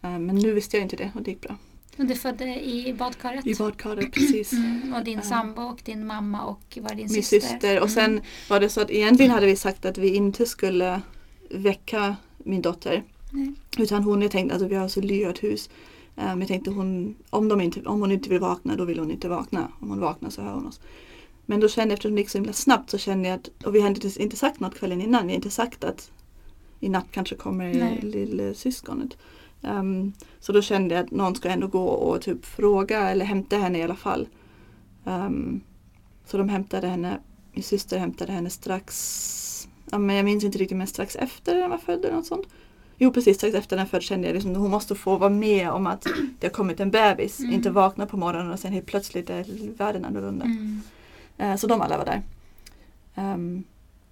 [0.01, 1.55] Eh, men nu visste jag inte det och det gick bra.
[1.97, 3.47] Och du födde i badkaret?
[3.47, 4.53] I badkaret, precis.
[4.53, 7.39] Mm, och din sambo och din mamma och var din min syster?
[7.39, 7.75] syster.
[7.81, 7.95] Och Mm.
[7.95, 11.01] sen var det så att egentligen hade vi sagt att vi inte skulle
[11.49, 13.03] väcka min dotter.
[13.31, 13.53] Nej.
[13.77, 15.69] Utan hon, jag tänkte, alltså vi har så lyrt hus.
[16.15, 19.12] Um, jag tänkte hon, om, de inte, om hon inte vill vakna då vill hon
[19.12, 19.71] inte vakna.
[19.79, 20.79] Om hon vaknar så hör hon oss.
[21.45, 23.75] Men då kände jag, eftersom det gick så himla snabbt så kände jag att, och
[23.75, 26.12] vi hade inte, sagt något kvällen innan, vi har inte sagt att
[26.79, 29.17] i natt kanske kommer lillasyskonet.
[29.62, 33.58] Um, så då kände jag att någon ska ändå gå och typ fråga eller hämta
[33.58, 34.28] henne i alla fall.
[35.04, 35.62] Um,
[36.26, 37.20] så de hämtade henne,
[37.54, 41.70] min syster hämtade henne strax, ja, men jag minns inte riktigt men strax efter den
[41.70, 42.48] var född eller något sånt.
[42.98, 45.88] Jo precis, strax efter den född kände jag liksom hon måste få vara med om
[45.88, 46.08] att
[46.39, 47.39] det har kommit en bebis.
[47.39, 47.54] Mm.
[47.54, 49.46] Inte vakna på morgonen och sen helt plötsligt är
[49.78, 50.46] världen annorlunda.
[50.46, 50.82] Mm.
[51.38, 52.22] Eh, Så de alla var där.
[53.15, 53.63] Ehm,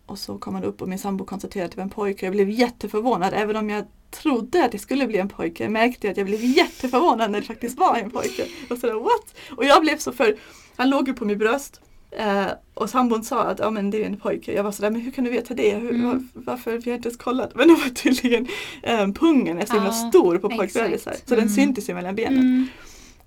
[0.06, 2.26] och så kom han upp och min sambo konstaterade att det var en pojke.
[2.26, 5.64] Jag blev jätteförvånad även om jag trodde att det skulle bli en pojke.
[5.64, 8.46] Jag märkte att jag blev jätteförvånad när det faktiskt var en pojke.
[8.70, 9.36] Och sådär what?
[9.58, 10.36] Och jag blev så för,
[10.76, 11.82] han låg ju på mitt bröst.
[12.12, 14.54] Eh, och sambon sa att ja, men det är en pojke.
[14.54, 15.76] Jag var sådär, men hur kan du veta det?
[15.76, 16.04] Hur, Mm.
[16.06, 16.78] var, varför?
[16.78, 17.56] Vi har inte ens kollat.
[17.56, 18.48] Men det var tydligen
[18.84, 21.14] eh, pungen är så himla Ja, stor på pojkbebisar.
[21.26, 21.50] Så den Mm.
[21.50, 22.40] syntes ju mellan benen.
[22.40, 22.68] Mm.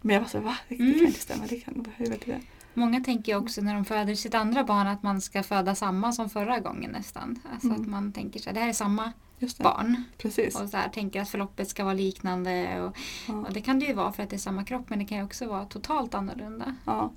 [0.00, 0.56] Men jag var såhär, va?
[0.68, 0.94] Det, det Mm.
[0.98, 1.44] kan inte stämma.
[1.48, 2.40] Det kan, hur vet du det?
[2.78, 6.30] Många tänker också när de föder sitt andra barn att man ska föda samma som
[6.30, 7.38] förra gången nästan.
[7.52, 7.80] Alltså Mm.
[7.82, 9.12] att man tänker så här, det här är samma
[9.58, 10.02] barn.
[10.18, 10.60] Precis.
[10.60, 12.80] Och så här, tänker att förloppet ska vara liknande.
[12.82, 12.96] Och,
[13.28, 13.34] Ja.
[13.34, 15.18] och det kan det ju vara för att det är samma kropp men det kan
[15.18, 16.74] ju också vara totalt annorlunda.
[16.84, 17.10] Ja.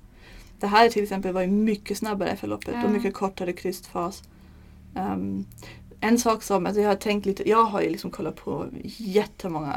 [0.60, 2.84] Det här till exempel var ju mycket snabbare förloppet Ja.
[2.84, 4.22] och mycket kortare krystfas.
[4.94, 5.46] Um,
[6.02, 9.74] en sak som, alltså jag har tänkt lite, jag har ju liksom kollat på jättemånga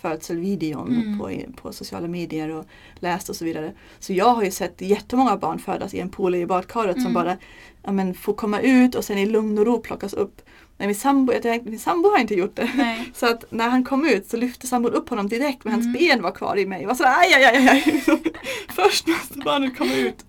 [0.00, 1.18] födselvideon Mm.
[1.18, 1.30] på,
[1.62, 2.64] på sociala medier och
[3.00, 3.72] läst och så vidare.
[3.98, 7.14] Så jag har ju sett jättemånga barn födas i en pool i badkaret som Mm.
[7.14, 7.36] bara
[7.82, 10.42] ja, men, får komma ut och sen i lugn och ro plockas upp.
[10.78, 12.70] Men min sambo, jag tänkte, min sambo har inte gjort det.
[12.76, 13.10] Nej.
[13.14, 15.86] Så att när han kom ut så lyfte sambon upp honom direkt men Mm.
[15.86, 16.80] hans ben var kvar i mig.
[16.80, 18.02] Jag var så aj, aj, aj, aj.
[18.68, 20.24] Först måste barnet komma ut.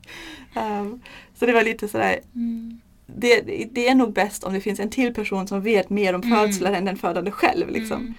[0.56, 1.02] Um,
[1.40, 2.82] så det var lite sådär, Mm.
[3.08, 3.42] Det,
[3.72, 6.38] det är nog bäst om det finns en till person som vet mer om Mm.
[6.40, 7.70] födslar än den födande själv.
[7.70, 8.16] Liksom.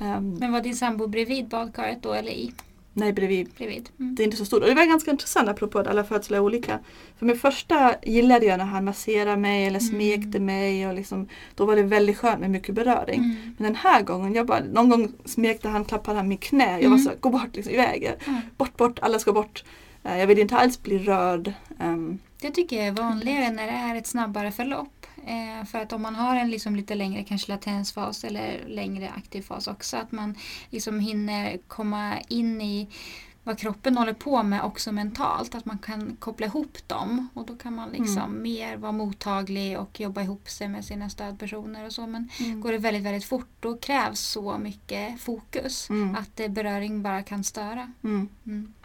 [0.00, 0.16] Mm.
[0.16, 2.52] Um, Men var din sambo bredvid badkaret då eller i?
[2.92, 3.48] nej, bredvid.
[3.56, 3.88] Bredvid.
[4.00, 4.14] Mm.
[4.14, 4.62] Det är inte så stort.
[4.62, 6.78] Och det var ganska intressant apropå att alla födslar är olika.
[7.18, 9.90] För min första gillade jag när han masserade mig eller Mm.
[9.92, 10.88] smekte mig.
[10.88, 13.20] Och liksom, då var det väldigt skönt med mycket beröring.
[13.20, 13.36] Mm.
[13.58, 16.70] Men den här gången, jag bara, någon gång smekte han, klappade han mitt knä.
[16.80, 16.98] Jag var Mm.
[16.98, 18.12] så gå bort, liksom, iväg.
[18.26, 18.40] Mm.
[18.56, 19.64] Bort, bort, alla ska bort.
[20.04, 21.52] Eh, Jag vill inte alls bli rörd.
[21.80, 25.06] Um, Det tycker jag är vanligare när det är ett snabbare förlopp.
[25.26, 29.42] Eh, för att om man har en liksom lite längre kanske latensfas eller längre aktiv
[29.42, 30.34] fas också att man
[30.70, 32.88] liksom hinner komma in i
[33.44, 35.54] vad kroppen håller på med också mentalt.
[35.54, 40.00] Att man kan koppla ihop dem och då kan man liksom mer vara mottaglig och
[40.00, 42.06] jobba ihop sig med sina stödpersoner och så.
[42.06, 42.28] Men
[42.60, 46.14] går det väldigt, väldigt fort då krävs så mycket fokus Mm.
[46.14, 47.92] att eh, beröring bara kan störa.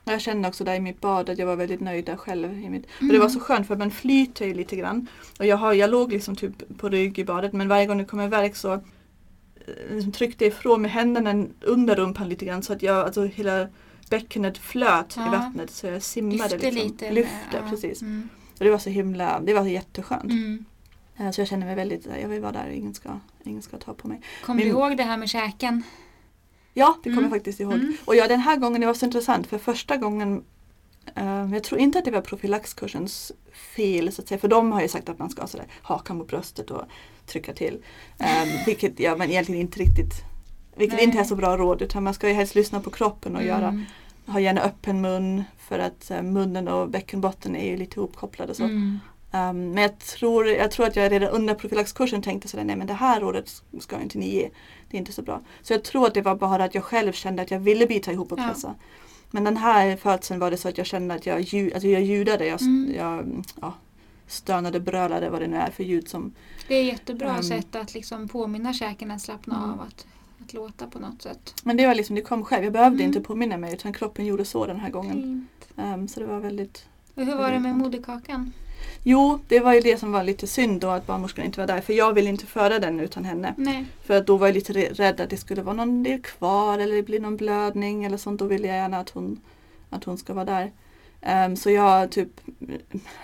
[0.06, 0.14] Mm.
[0.14, 0.14] Mm.
[0.14, 2.54] Jag kände också där i mitt bad att jag var väldigt nöjd där själv.
[2.64, 3.14] I mitt, och Mm.
[3.14, 5.08] det var så skönt för man flyter ju lite grann.
[5.40, 8.06] Och jag, har, jag låg liksom typ på rygg i badet men varje gång det
[8.06, 8.80] kom en värk så eh,
[9.92, 13.68] liksom tryckte jag ifrån med händerna under rumpan lite grann så att jag, alltså hela
[14.10, 15.28] bäckenet flöt Ja.
[15.28, 16.38] i vattnet så jag simmade.
[16.50, 16.88] Lyfte liksom.
[16.92, 17.12] lite.
[17.12, 17.70] Lyfte, ja.
[17.70, 18.02] precis.
[18.02, 18.30] Mm.
[18.60, 20.24] Och det var så himla, det var jätteskönt.
[20.32, 20.66] Mm.
[21.18, 23.10] Eh, Så jag kände mig väldigt, jag vill vara där, ingen ska,
[23.44, 24.22] ingen ska ta på mig.
[24.46, 25.84] Kommer du ihåg det här med käken?
[26.74, 27.24] Ja, det kommer Mm.
[27.24, 27.74] jag faktiskt ihåg.
[27.74, 27.94] Mm.
[28.06, 30.44] Och ja, den här gången det var så intressant för första gången
[31.16, 33.32] eh, jag tror inte att det var profylaxkursens
[33.76, 34.40] fel så att säga.
[34.40, 36.84] För de har ju sagt att man ska sådär, haka mot bröstet och
[37.26, 37.74] trycka till.
[38.20, 40.14] Um, vilket ja, men egentligen inte riktigt
[40.76, 41.06] vilket Nej.
[41.06, 43.68] inte är så bra råd utan man ska ju helst lyssna på kroppen och göra,
[43.68, 43.84] Mm.
[44.26, 48.56] ha gärna öppen mun för att eh, munnen och bäckenbotten är ju lite ihopkopplade.
[48.56, 48.64] Så.
[48.64, 49.00] Mm.
[49.36, 52.88] Um, men jag tror, jag tror att jag redan under profylaxkursen tänkte sådär, nej men
[52.88, 54.50] det här rådet ska inte ni ge.
[54.90, 55.42] Det är inte så bra.
[55.62, 58.12] Så jag tror att det var bara att jag själv kände att jag ville bita
[58.12, 58.48] ihop och Ja.
[58.48, 58.76] pressa.
[59.32, 62.02] Men den här födseln var det så att jag kände att jag, ljud, alltså jag
[62.02, 62.94] ljudade, jag, Mm.
[62.98, 63.74] jag ja,
[64.28, 66.34] stönade, brölade vad det nu är för ljud som
[66.68, 67.44] Det är jättebra Mm.
[67.44, 69.70] sätt att liksom påminna käken att slappna Mm.
[69.70, 69.82] av.
[69.82, 70.06] Att,
[70.46, 71.54] att låta på något sätt.
[71.64, 72.64] Men det var liksom, det kom själv.
[72.64, 73.08] Jag behövde Mm.
[73.08, 75.48] inte påminna mig utan kroppen gjorde så den här gången.
[75.76, 78.52] Um, så det var väldigt Och hur var det med moderkakan?
[79.04, 81.82] Jo, det var ju det som var lite synd då att barnmorskan inte var där.
[81.82, 83.54] För jag ville inte föda den utan henne.
[83.58, 83.86] Nej.
[84.04, 86.96] För att då var jag lite rädd att det skulle vara någon del kvar eller
[86.96, 88.40] det blir någon blödning eller sånt.
[88.40, 89.40] Då ville jag gärna att hon,
[89.90, 90.72] att hon ska vara där.
[91.22, 92.30] Ehm, så jag typ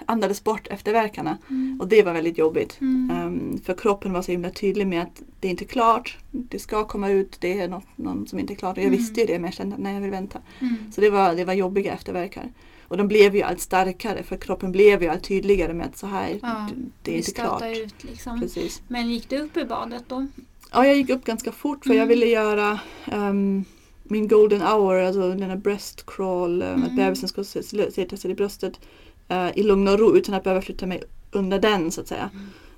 [0.05, 1.37] andades bort efterverkarna.
[1.49, 1.79] Mm.
[1.81, 2.81] Och det var väldigt jobbigt.
[2.81, 3.17] Mm.
[3.17, 6.17] Ehm, för kroppen var så himla tydlig med att det är inte klart.
[6.31, 7.37] Det ska komma ut.
[7.41, 8.77] Det är något, någon som inte är klart.
[8.77, 8.97] Och jag Mm.
[8.99, 10.39] visste ju det men jag kände att nej jag vill vänta.
[10.59, 10.75] Mm.
[10.95, 12.49] Så det var, det var jobbiga efterverkar.
[12.89, 16.07] Och de blev ju allt starkare för kroppen blev ju allt tydligare med att så
[16.07, 16.69] här, Ja,
[17.03, 17.63] det, är inte klart.
[17.63, 18.39] ut liksom.
[18.39, 18.81] Precis.
[18.87, 20.27] Men gick du upp i badet då?
[20.71, 21.99] Ja, jag gick upp ganska fort för Mm.
[21.99, 23.65] jag ville göra ehm,
[24.03, 26.95] min golden hour, alltså den här breast crawl, um, att Mm.
[26.95, 28.79] bebisen ska sätta sig i bröstet
[29.27, 32.29] eh, i lugn och ro utan att behöva flytta mig under den så att säga.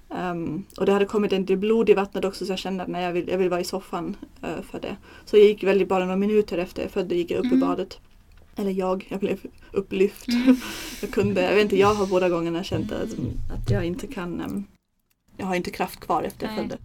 [0.09, 2.89] Um, och det hade kommit en del blod i vattnet också så jag kände att
[2.89, 4.97] nej, jag, vill, jag vill vara i soffan uh, för det.
[5.25, 7.57] Så jag gick väldigt bara några minuter efter jag födde gick jag upp mm.
[7.57, 7.99] i badet.
[8.55, 9.39] Eller jag, jag blev
[9.71, 10.27] upplyft.
[10.27, 10.55] Mm.
[11.01, 13.09] jag kunde, jag vet inte, jag har båda gångerna känt att,
[13.51, 14.65] att jag inte kan, um,
[15.37, 16.77] jag har inte kraft kvar efter jag födde.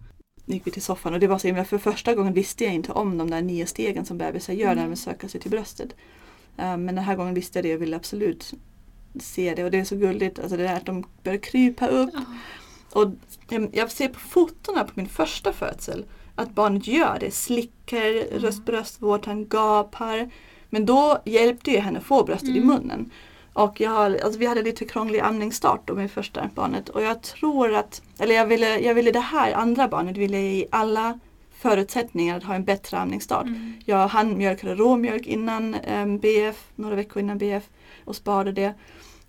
[0.45, 2.73] Nu gick vi till soffan och det var så himla, för första gången visste jag
[2.73, 4.77] inte om de där nio stegen som bebisar gör mm.
[4.77, 5.95] när de söker sig till bröstet.
[6.57, 8.53] Um, men den här gången visste jag det och ville absolut
[9.19, 12.09] se det och det är så gulligt, alltså det där att de börjar krypa upp.
[12.91, 13.11] Och
[13.71, 18.41] jag ser på fotona på min första födsel att barnet gör det, slickar mm.
[18.41, 20.31] röst, bröstvårtan, gapar.
[20.69, 22.63] Men då hjälpte jag henne få bröstet mm.
[22.63, 23.11] i munnen.
[23.53, 27.21] Och jag har, alltså vi hade lite krånglig amningsstart då med första barnet och jag
[27.21, 31.19] tror att, eller jag ville, jag ville det här andra barnet ville i alla
[31.57, 33.45] förutsättningar att ha en bättre amningsstart.
[33.45, 33.73] Mm.
[33.85, 37.63] Jag handmjölkade råmjölk innan um, ehm, BF, några veckor innan BF
[38.05, 38.73] och sparade det.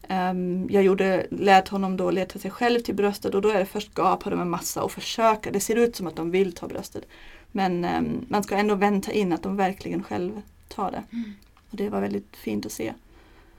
[0.09, 3.67] Um, jag gjorde, lät honom då leta sig själv till bröstet och då är det
[3.67, 5.51] först gapa dem en massa och försöka.
[5.51, 7.05] Det ser ut som att de vill ta bröstet.
[7.53, 11.03] Men um, man ska ändå vänta in att de verkligen själv tar det.
[11.13, 11.33] Mm.
[11.71, 12.93] Och det var väldigt fint att se.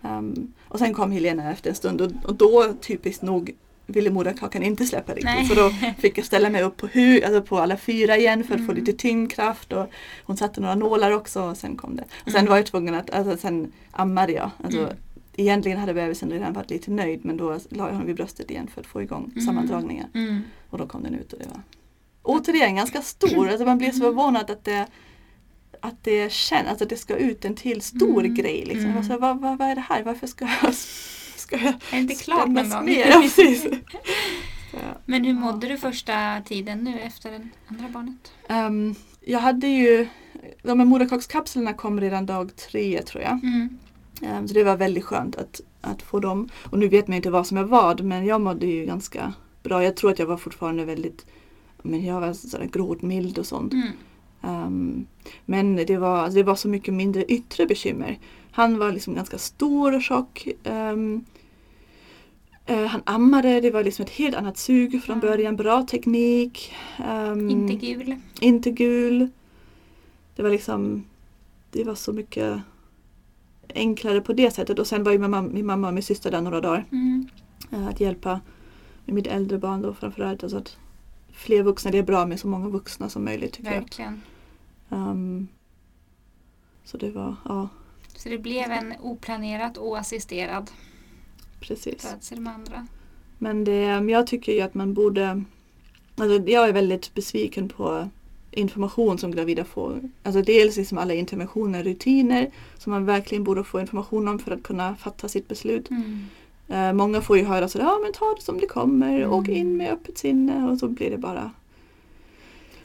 [0.01, 4.63] Um, och sen kom Helena efter en stund och, och då typiskt nog ville moderkakan
[4.63, 5.25] inte släppa riktigt.
[5.25, 5.45] Nej.
[5.45, 8.53] Så då fick jag ställa mig upp på, hu alltså på alla fyra igen för
[8.53, 8.67] att mm.
[8.67, 9.73] få lite tyngdkraft.
[9.73, 9.89] Och
[10.23, 12.03] hon satte några nålar också och sen kom det.
[12.25, 12.49] Och sen mm.
[12.49, 14.51] var jag tvungen att, alltså sen ammade jag.
[14.63, 14.95] Alltså, mm.
[15.35, 18.67] Egentligen hade bebisen redan varit lite nöjd men då la jag honom vid bröstet igen
[18.67, 19.45] för att få igång mm.
[19.45, 20.07] sammandragningar.
[20.13, 20.41] Mm.
[20.69, 21.61] Och då kom den ut och det var
[22.23, 23.49] återigen ganska stor.
[23.49, 24.87] Alltså man blir så förvånad att det
[25.81, 28.35] att det känns, alltså att det ska ut en till stor mm.
[28.35, 28.65] grej.
[28.65, 28.85] Liksom.
[28.85, 28.97] Mm.
[28.97, 30.03] Alltså, vad, vad, vad är det här?
[30.03, 30.73] Varför ska jag
[31.39, 32.89] ska jag är inte klart någon gång?
[32.89, 33.67] Ja, precis.
[35.05, 38.33] Men hur mådde du första tiden nu efter det andra barnet?
[38.49, 40.07] Um, jag hade ju,
[40.61, 43.39] de här moderkakskapslarna kom redan dag tre tror jag.
[43.43, 43.77] Mm.
[44.21, 46.49] Um, så det var väldigt skönt att, att få dem.
[46.63, 49.83] Och nu vet man inte vad som är vad men jag mådde ju ganska bra.
[49.83, 51.25] Jag tror att jag var fortfarande väldigt
[51.83, 53.73] men jag var sådär gråtmild och sånt.
[53.73, 53.87] Mm.
[54.41, 55.07] Um,
[55.45, 58.19] men det var, alltså det var så mycket mindre yttre bekymmer.
[58.51, 60.47] Han var liksom ganska stor och tjock.
[60.63, 61.25] Um,
[62.69, 65.55] uh, han ammade, det var liksom ett helt annat sug från början.
[65.55, 66.73] Bra teknik.
[67.09, 68.15] Um, inte gul.
[68.39, 69.29] Inte gul.
[70.35, 71.05] Det var liksom
[71.71, 72.61] Det var så mycket
[73.75, 74.79] enklare på det sättet.
[74.79, 76.85] Och sen var ju min mamma, min mamma och min syster där några dagar.
[76.91, 77.27] Mm.
[77.73, 78.41] Uh, att hjälpa
[79.05, 80.43] med mitt äldre barn då framförallt.
[80.43, 80.77] Alltså att
[81.31, 83.53] fler vuxna, det är bra med så många vuxna som möjligt.
[83.53, 84.11] Tycker Verkligen.
[84.11, 84.19] Jag.
[84.89, 85.47] Um,
[86.83, 87.69] så det var, ja.
[88.15, 90.71] Så det blev en oplanerat oassisterad
[91.59, 92.01] Precis.
[92.01, 92.87] födsel med andra.
[93.37, 95.43] Men det, jag tycker ju att man borde
[96.15, 98.09] alltså Jag är väldigt besviken på
[98.51, 100.09] information som gravida får.
[100.23, 104.63] Alltså dels liksom alla interventioner, rutiner som man verkligen borde få information om för att
[104.63, 105.89] kunna fatta sitt beslut.
[105.89, 106.25] Mm.
[106.71, 109.33] Uh, många får ju höra sådär, ja men ta det som det kommer, mm.
[109.33, 111.51] åk in med öppet sinne och så blir det bara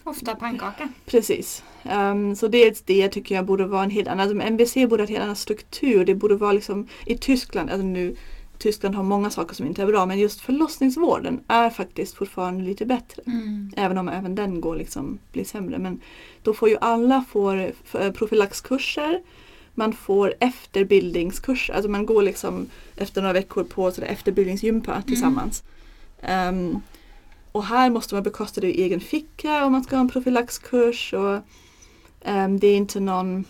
[0.05, 0.89] Ofta pannkaka.
[1.07, 1.63] Precis.
[1.83, 5.07] Um, så dels det tycker jag borde vara en helt annan, alltså MVC borde ha
[5.07, 6.05] en helt annan struktur.
[6.05, 8.17] Det borde vara liksom i Tyskland, alltså nu
[8.59, 12.87] Tyskland har många saker som inte är bra men just förlossningsvården är faktiskt fortfarande lite
[12.87, 13.23] bättre.
[13.27, 13.73] Mm.
[13.77, 15.79] Även om även den går liksom blir sämre.
[15.79, 16.01] Men
[16.43, 17.73] då får ju alla får
[18.13, 19.23] profylaxkurser.
[19.75, 25.03] Man får efterbildningskurser, alltså man går liksom efter några veckor på efterbildningsgympa mm.
[25.03, 25.63] tillsammans.
[26.21, 26.59] Mm.
[26.59, 26.83] Um,
[27.55, 31.15] och här måste man bekosta det i egen ficka om man ska ha en profylaxkurs.
[31.15, 31.35] Och,
[32.25, 33.45] um, det är inte någon,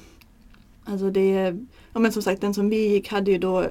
[0.84, 3.66] alltså det är, ja men som sagt den som vi gick hade ju då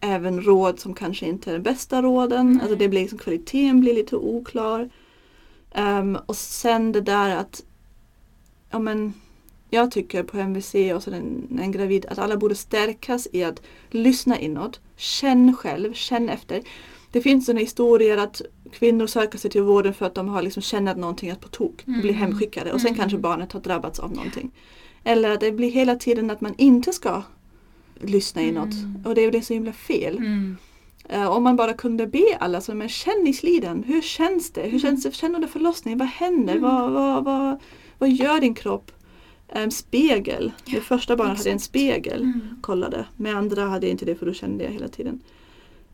[0.00, 2.46] även råd som kanske inte är de bästa råden.
[2.46, 2.60] Mm.
[2.60, 4.90] Alltså det blir liksom, kvaliteten blir lite oklar.
[5.74, 7.64] Um, och sen det där att
[8.70, 9.12] ja men
[9.70, 13.62] jag tycker på MVC och så en, en gravid att alla borde stärkas i att
[13.90, 14.80] lyssna inåt.
[14.96, 16.62] Känn själv, känn efter.
[17.14, 20.62] Det finns sådana historier att kvinnor söker sig till vården för att de har liksom
[20.62, 22.14] känner att någonting är på tok och blir mm.
[22.14, 22.98] hemskickade och sen mm.
[22.98, 24.50] kanske barnet har drabbats av någonting.
[25.04, 27.22] Eller att det blir hela tiden att man inte ska
[28.00, 29.02] lyssna inåt mm.
[29.04, 30.16] och det blir så himla fel.
[30.16, 30.56] Mm.
[31.14, 34.62] Uh, om man bara kunde be alla, så, men känn i sliden, hur känns det?
[34.62, 34.80] Hur mm.
[34.80, 35.14] känns det?
[35.14, 36.56] Känn under förlossningen, vad händer?
[36.56, 36.62] Mm.
[36.62, 37.60] Vad, vad, vad,
[37.98, 38.90] vad gör din kropp?
[39.56, 42.40] Um, spegel, ja, det första barnet hade en spegel, mm.
[42.60, 43.06] kollade.
[43.16, 45.22] Med andra hade jag inte det för då kände jag hela tiden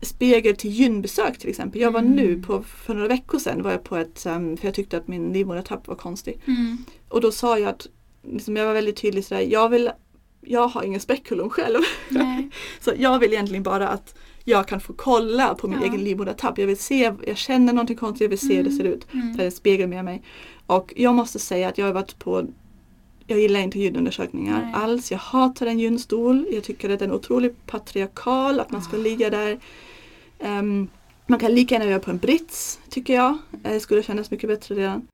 [0.03, 1.81] spegel till gynbesök till exempel.
[1.81, 2.13] Jag var mm.
[2.13, 5.09] nu på, för några veckor sedan var jag på ett, um, för jag tyckte att
[5.09, 6.41] min livmodertapp var konstig.
[6.47, 6.79] Mm.
[7.09, 7.87] Och då sa jag att,
[8.23, 9.91] liksom, jag var väldigt tydlig sådär, jag vill,
[10.41, 11.79] jag har ingen spekulum själv.
[12.81, 15.87] så jag vill egentligen bara att jag kan få kolla på min ja.
[15.87, 16.59] egen livmodertapp.
[16.59, 18.57] Jag vill se, jag känner någonting konstigt, jag vill se mm.
[18.57, 19.07] hur det ser ut.
[19.13, 19.35] Mm.
[19.35, 20.23] Så är en spegel med mig.
[20.67, 22.47] Och jag måste säga att jag har varit på
[23.27, 24.75] jag gillar inte ljudundersökningar Nej.
[24.75, 25.11] alls.
[25.11, 26.47] Jag hatar en gynstol.
[26.51, 29.59] Jag tycker att den är otroligt patriarkal, att man ska ligga där
[30.41, 30.89] Um,
[31.27, 33.39] Man kan lika gärna göra på en brits tycker jag.
[33.65, 35.07] Eh, Det skulle kännas mycket bättre redan.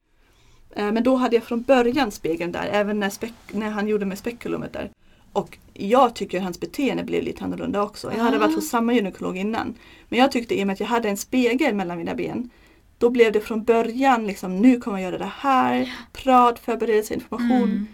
[0.77, 3.13] Eh, Men då hade jag från början spegeln där, även när,
[3.53, 4.91] när han gjorde med spekulumet där.
[5.33, 8.13] Och jag tycker hans beteende blev lite annorlunda också.
[8.17, 8.41] Jag hade Ah.
[8.41, 9.75] varit hos samma gynekolog innan.
[10.09, 12.51] Men jag tyckte i och med att jag hade en spegel mellan mina ben.
[12.99, 15.93] Då blev det från början liksom, nu kommer jag göra det här.
[16.13, 17.63] Prat, förberedelse, information.
[17.63, 17.87] Mm.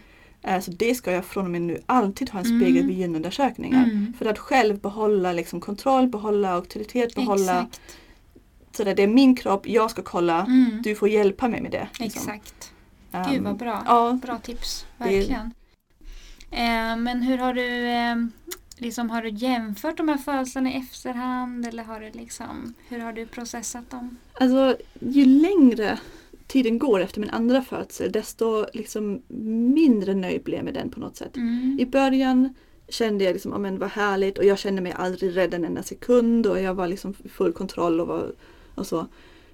[0.42, 2.60] Eh, Så det ska jag från och med nu alltid ha en Mm.
[2.60, 3.84] spegel vid gynundersökningar.
[3.84, 4.12] Mm.
[4.18, 7.80] För att själv behålla liksom kontroll, behålla auktoritet, behålla Exakt.
[8.76, 10.82] så där, det är min kropp, jag ska kolla, Mm.
[10.82, 11.88] du får hjälpa mig med det.
[11.98, 12.32] liksom.
[12.32, 12.72] Exakt.
[13.12, 13.82] Um, Gud vad bra.
[13.86, 15.52] Ja, Bra tips, Det- verkligen.
[16.50, 18.16] Eh, men hur har du eh,
[18.76, 23.12] liksom, har du jämfört de här födelserna i efterhand eller har du liksom, hur har
[23.12, 24.16] du processat dem?
[24.40, 25.98] alltså ju längre
[26.52, 29.22] tiden går efter min andra födsel desto liksom
[29.74, 31.36] mindre nöjd blev jag med den på något sätt.
[31.36, 31.76] Mm.
[31.80, 32.54] I början
[32.88, 36.46] kände jag liksom, men vad härligt och jag kände mig aldrig rädd en enda sekund
[36.46, 38.32] och jag var liksom full kontroll och, var,
[38.74, 39.06] och så.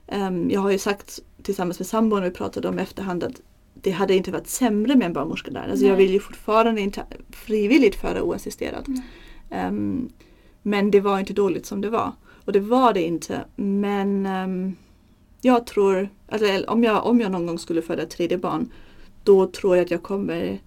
[0.06, 3.40] Ehm, jag har ju sagt tillsammans med sambon vi pratade om efterhand att
[3.74, 5.68] det hade inte varit sämre med en barnmorska där.
[5.70, 8.88] Alltså jag vill ju fortfarande inte frivilligt föda oassisterat.
[8.88, 9.02] Nej.
[9.50, 10.08] Ehm,
[10.62, 12.12] men det var inte dåligt som det var.
[12.44, 13.44] Och det var det inte.
[13.56, 14.76] Men ehm,
[15.40, 18.72] jag tror, alltså, eller om, jag, om jag någon gång skulle föda ett tredje barn
[19.24, 20.60] då tror jag att jag kommer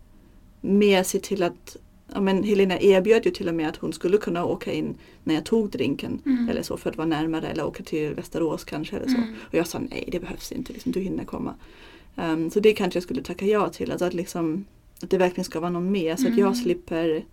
[0.61, 1.77] mer se till att
[2.13, 5.35] Ja, men Helena erbjöd ju till och med att hon skulle kunna åka in när
[5.35, 6.49] jag tog drinken Mm.
[6.49, 9.17] eller så för att vara närmare eller åka till Västerås kanske eller så.
[9.17, 9.33] Mm.
[9.41, 11.53] Och jag sa nej det behövs inte, liksom, du hinner komma.
[12.15, 14.65] Ehm, så det kanske jag skulle tacka ja till, alltså att, liksom,
[15.03, 16.39] att det verkligen ska vara någon med så att Mm.
[16.39, 17.25] jag slipper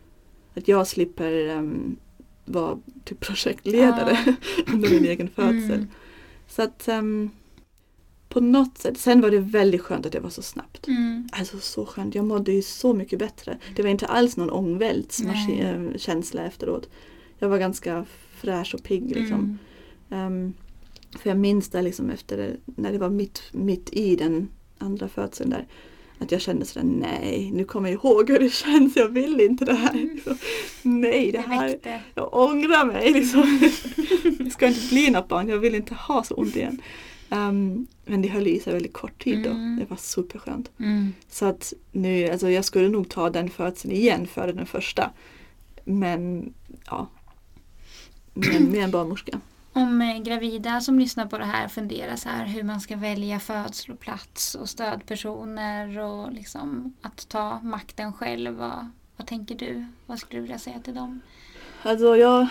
[0.54, 1.96] att jag slipper ehm,
[2.44, 4.18] vara typ projektledare
[4.74, 5.86] under min egen födsel.
[6.48, 7.30] Så att ehm,
[8.28, 10.88] på något sätt, sen var det väldigt skönt att det var så snabbt.
[10.88, 11.28] Mm.
[11.32, 13.58] Alltså så skönt, jag mådde ju så mycket bättre.
[13.76, 16.88] Det var inte alls någon ångvältskänsla efteråt.
[17.38, 19.58] Jag var ganska fräsch och pigg liksom.
[20.10, 20.26] Mm.
[20.26, 20.54] Ehm,
[21.18, 25.08] för jag minns det liksom efter det, när det var mitt, mitt i den andra
[25.08, 25.66] födseln där.
[26.18, 29.64] Att jag kände sådär, nej nu kommer jag ihåg hur det känns, jag vill inte
[29.64, 29.90] det här.
[29.90, 30.18] Mm.
[30.82, 31.78] nej det här,
[32.14, 33.60] jag ångrar mig liksom.
[34.44, 36.82] det ska inte bli något barn, jag vill inte ha så ont igen.
[37.30, 39.76] Ehm, men det höll i sig väldigt kort tid då, Mm.
[39.78, 40.70] det var superskönt.
[40.78, 41.12] Mm.
[41.30, 45.10] Så att nu, alltså jag skulle nog ta den födseln igen före den första.
[45.84, 46.52] Men
[46.86, 47.06] ja,
[48.34, 49.40] med, med en barnmorska.
[49.78, 53.40] Om eh, gravida som lyssnar på det här funderar så här hur man ska välja
[53.40, 58.54] födsloplats och stödpersoner och liksom att ta makten själv.
[58.54, 59.86] Vad, vad tänker du?
[60.06, 61.20] Vad skulle du vilja säga till dem?
[61.82, 62.48] Alltså jag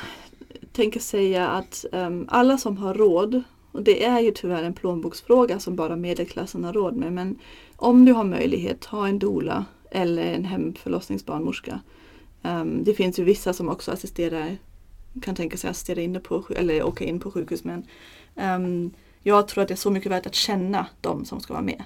[0.72, 5.60] tänker säga att um, alla som har råd, och det är ju tyvärr en plånboksfråga
[5.60, 7.40] som bara medelklassen har råd med, men
[7.76, 11.80] om du har möjlighet, ha en doula eller en hemförlossningsbarnmorska.
[12.42, 14.58] Um, det finns ju vissa som också assisterar,
[15.22, 17.86] kan tänka sig assistera inne på, sj- eller åka in på sjukhus, men
[18.36, 18.92] ehm,
[19.24, 21.84] jag tror att det är så mycket värt att känna de som ska vara med.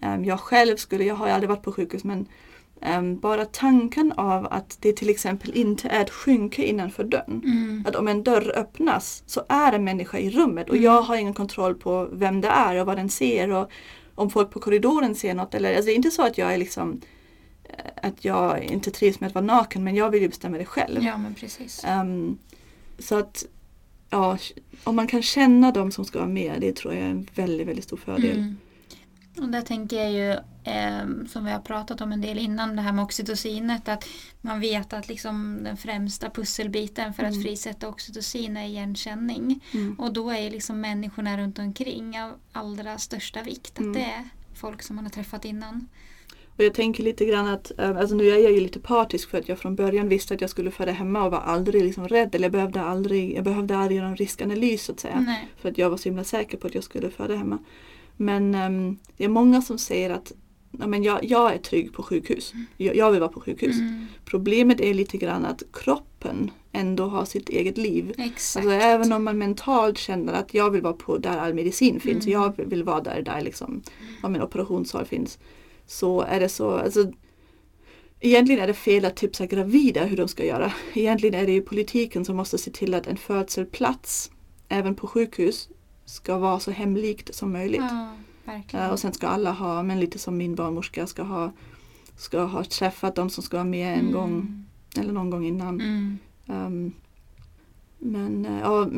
[0.00, 2.26] Ehm, jag själv skulle, jag har aldrig varit på sjukhus, men
[2.80, 7.42] ehm, bara tanken av att det till exempel inte är ett skynke innanför dörren.
[7.44, 7.84] Mm.
[7.88, 10.84] Att om en dörr öppnas så är en människa i rummet och Mm.
[10.84, 13.70] jag har ingen kontroll på vem det är och vad den ser och
[14.14, 15.54] om folk på korridoren ser något.
[15.54, 17.00] Eller, alltså det är inte så att jag är liksom
[17.64, 20.64] eh, att jag inte trivs med att vara naken men jag vill ju bestämma det
[20.64, 21.02] själv.
[21.04, 21.84] Ja men precis.
[21.84, 22.38] Ehm,
[22.98, 23.44] så att
[24.10, 24.38] ja,
[24.84, 27.66] om man kan känna de som ska vara med det tror jag är en väldigt,
[27.68, 28.36] väldigt stor fördel.
[28.38, 28.56] Mm.
[29.36, 30.30] Och där tänker jag ju,
[30.72, 34.04] eh, som vi har pratat om en del innan, det här med oxytocinet, att
[34.40, 37.42] man vet att liksom den främsta pusselbiten för att Mm.
[37.42, 39.64] frisätta oxytocin är igenkänning.
[39.72, 39.94] Mm.
[40.00, 43.72] Och då är ju liksom människorna runt omkring av allra största vikt.
[43.72, 43.92] Att Mm.
[43.92, 45.88] det är folk som man har träffat innan.
[46.56, 49.38] Och jag tänker lite grann att, eh, alltså nu är jag ju lite partisk för
[49.38, 52.34] att jag från början visste att jag skulle föda hemma och var aldrig liksom rädd
[52.34, 55.20] eller jag behövde aldrig, jag behövde aldrig göra en riskanalys så att säga.
[55.20, 55.48] Nej.
[55.56, 57.58] För att jag var så himla säker på att jag skulle föda hemma.
[58.16, 60.32] Men ehm, det är många som säger att
[60.70, 62.52] ja, men jag, jag är trygg på sjukhus.
[62.76, 63.78] Jag, jag vill vara på sjukhus.
[63.78, 64.06] Mm.
[64.24, 68.14] Problemet är lite grann att kroppen ändå har sitt eget liv.
[68.18, 68.66] Exakt.
[68.66, 72.26] Alltså, även om man mentalt känner att jag vill vara på där all medicin finns.
[72.26, 72.40] Mm.
[72.40, 73.82] Jag vill vara där, där liksom,
[74.22, 75.38] ja, min operationssal finns.
[75.86, 77.12] Så är det så, alltså,
[78.20, 80.72] Egentligen är det fel att tipsa gravida hur de ska göra.
[80.94, 84.30] Egentligen är det ju politiken som måste se till att en födselplats,
[84.68, 85.68] även på sjukhus,
[86.04, 87.80] ska vara så hemlikt som möjligt.
[87.80, 91.52] Ja, Och sen ska alla ha, men lite som min barnmorska ska ha,
[92.16, 94.12] ska ha träffat de som ska vara med en Mm.
[94.12, 94.64] gång
[94.98, 95.80] eller någon gång innan.
[95.80, 96.18] Mm.
[96.46, 96.92] Ehm,
[97.98, 98.88] men eh, ja,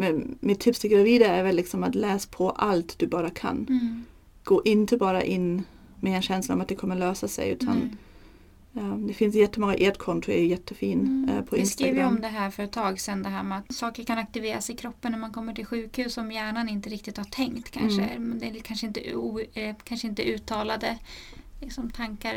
[0.40, 3.66] mitt tips till gravida är väl liksom att läs på allt du bara kan.
[3.68, 4.04] Mm.
[4.44, 5.62] Gå inte bara in
[6.00, 8.84] med en känsla om att det kommer lösa sig utan Nej.
[8.84, 11.28] Um, det finns jättemånga, ert konto är jättefin Mm.
[11.38, 12.14] eh, på Vi skrev ju Instagram.
[12.16, 14.74] om det här för ett tag sedan, det här med att saker kan aktiveras i
[14.76, 18.02] kroppen när man kommer till sjukhus som hjärnan inte riktigt har tänkt kanske.
[18.02, 18.38] Mm.
[18.38, 19.00] Det är kanske inte,
[19.54, 20.98] eh, kanske inte uttalade
[21.60, 22.34] liksom, tankar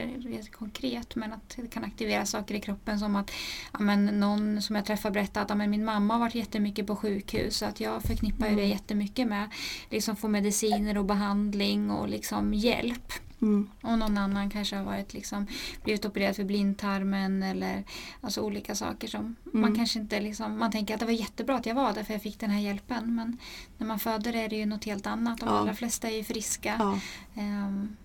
[0.51, 3.31] konkret men att det kan aktivera saker i kroppen som att
[3.73, 6.87] ja, men någon som jag träffar berättar att ja, men min mamma har varit jättemycket
[6.87, 8.71] på sjukhus så att jag förknippar ju det Mm.
[8.71, 9.49] jättemycket med
[9.89, 13.13] liksom få mediciner och behandling och liksom hjälp.
[13.41, 13.69] Mm.
[13.81, 15.47] Och någon annan kanske har varit liksom,
[15.83, 17.83] blivit opererad för blindtarmen eller
[18.21, 19.75] alltså olika saker som man Mm.
[19.75, 22.21] kanske inte liksom, man tänker att det var jättebra att jag var där för jag
[22.21, 23.37] fick den här hjälpen men
[23.77, 25.39] när man föder är det ju något helt annat.
[25.39, 25.55] De Ja.
[25.59, 26.75] allra flesta är ju friska.
[26.79, 26.99] Ja,
[27.41, 27.95] Ehm,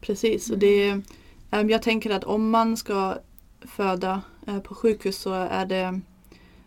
[0.00, 0.50] precis.
[0.50, 1.00] Och det,
[1.50, 3.18] jag tänker att om man ska
[3.60, 6.00] föda eh, på sjukhus så är det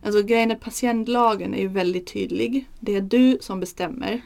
[0.04, 2.66] Alltså grejen är patientlagen är ju väldigt tydlig.
[2.80, 4.22] Det är du som bestämmer.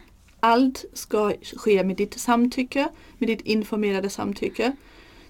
[0.46, 2.88] Allt ska ske med ditt samtycke,
[3.18, 4.72] med ditt informerade samtycke.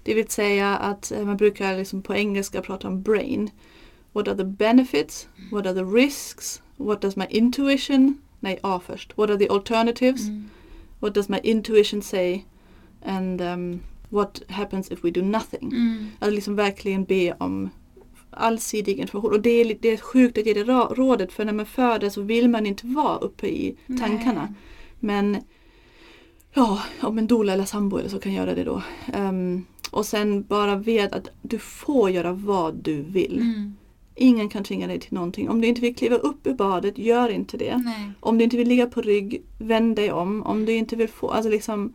[0.02, 3.50] Det vill säga att eh, man brukar liksom på engelska prata om brain.
[4.12, 5.28] What are the benefits?
[5.52, 6.62] What are the risks?
[6.76, 8.18] What does my intuition?
[8.40, 9.12] Nej, A först.
[9.18, 10.28] What are the alternatives?
[10.28, 10.50] mm,
[11.00, 12.44] What does my intuition say?
[13.04, 15.72] And um, what happens if we do nothing?
[15.72, 17.70] mm, Att liksom verkligen be om
[18.30, 19.32] allsidig information.
[19.32, 20.62] Och det är, det är sjukt att ge det
[20.94, 24.42] rådet för när man föder så vill man inte vara uppe i tankarna.
[24.42, 24.52] nej.
[25.00, 25.36] Men
[26.54, 28.82] ja, om en doula eller sambo eller så kan göra det då.
[29.12, 33.38] Ehm, och sen bara vet att du får göra vad du vill.
[33.40, 33.74] Mm,
[34.18, 35.48] Ingen kan tvinga dig till någonting.
[35.48, 37.76] Om du inte vill kliva upp ur badet, gör inte det.
[37.84, 38.10] nej.
[38.20, 40.42] Om du inte vill ligga på rygg, vänd dig om.
[40.42, 41.94] Om du inte vill få, alltså liksom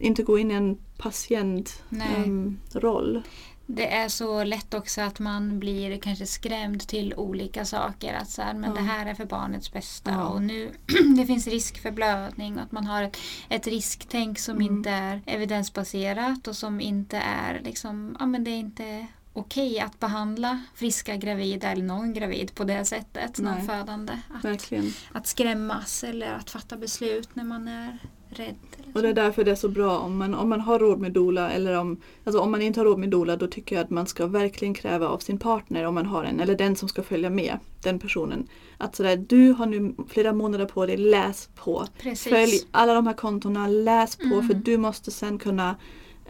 [0.00, 3.22] inte gå in i en patientroll.
[3.66, 8.14] Det är så lätt också att man blir kanske skrämd till olika saker.
[8.14, 8.76] Att så här, men Ja.
[8.76, 10.24] det här är för barnets bästa Ja.
[10.26, 10.70] och nu
[11.16, 13.16] det finns risk för blödning och att man har ett,
[13.48, 14.76] ett risktänk som Mm.
[14.76, 20.00] inte är evidensbaserat och som inte är liksom, ja men det är inte okej att
[20.00, 23.66] behandla friska gravida eller någon gravid på det sättet, någon Nej.
[23.66, 24.18] födande.
[24.34, 24.92] Att, Verkligen.
[25.12, 27.98] att skrämmas eller att fatta beslut när man är
[28.34, 28.54] rädd.
[28.94, 31.12] Och det är därför det är så bra om man, om man har råd med
[31.12, 33.90] doula eller om, alltså om man inte har råd med doula då tycker jag att
[33.90, 37.02] man ska verkligen kräva av sin partner om man har en eller den som ska
[37.02, 38.46] följa med den personen.
[38.78, 41.84] Att sådär, du har nu flera månader på dig, läs på.
[41.98, 42.32] Precis.
[42.32, 44.48] Följ alla de här kontona, läs på Mm.
[44.48, 45.76] för du måste sen kunna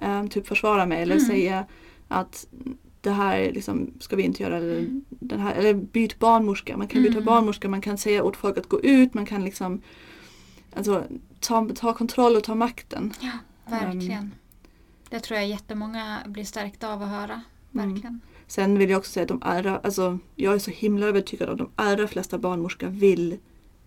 [0.01, 1.27] eh, typ försvara mig eller Mm.
[1.27, 1.65] säga
[2.09, 2.47] att
[3.01, 4.57] det här liksom, ska vi inte göra.
[4.57, 5.05] Eller, Mm.
[5.09, 6.77] den här, eller byt barnmorska.
[6.77, 7.25] Man kan byta Mm.
[7.25, 9.15] barnmorska, man kan säga åt folk att gå ut.
[9.15, 9.81] Man kan liksom
[10.77, 11.05] alltså,
[11.41, 13.13] ta, ta kontroll och ta makten.
[13.21, 13.31] Ja,
[13.67, 14.35] verkligen.
[15.11, 17.43] det tror jag jättemånga blir stärkta av att höra.
[17.75, 17.89] Mm.
[17.89, 18.21] Verkligen.
[18.47, 21.53] Sen vill jag också säga att de allra, alltså, jag är så himla övertygad om
[21.53, 23.39] att de allra flesta barnmorskor vill,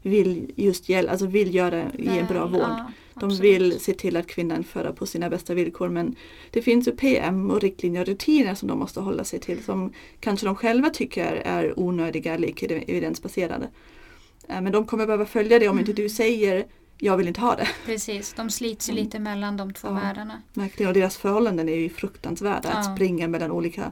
[0.02, 2.62] vill just hjälpa, alltså vill göra, ge en bra vård.
[2.62, 6.16] ja, De vill se till att kvinnan föder på sina bästa villkor men
[6.52, 9.94] det finns ju PM och riktlinjer och rutiner som de måste hålla sig till som
[10.20, 13.70] kanske de själva tycker är onödiga eller icke evidensbaserade.
[14.48, 16.04] Eh, Men de kommer behöva följa det om inte Mm.
[16.04, 16.66] du säger
[17.00, 17.68] jag vill inte ha det.
[17.86, 19.04] Precis, de slits ju Mm.
[19.04, 19.94] lite mellan de två Ja.
[19.94, 20.42] världarna.
[20.54, 20.88] Verkligen.
[20.88, 22.96] Och deras förhållanden är ju fruktansvärda att Ja.
[22.96, 23.92] springa mellan olika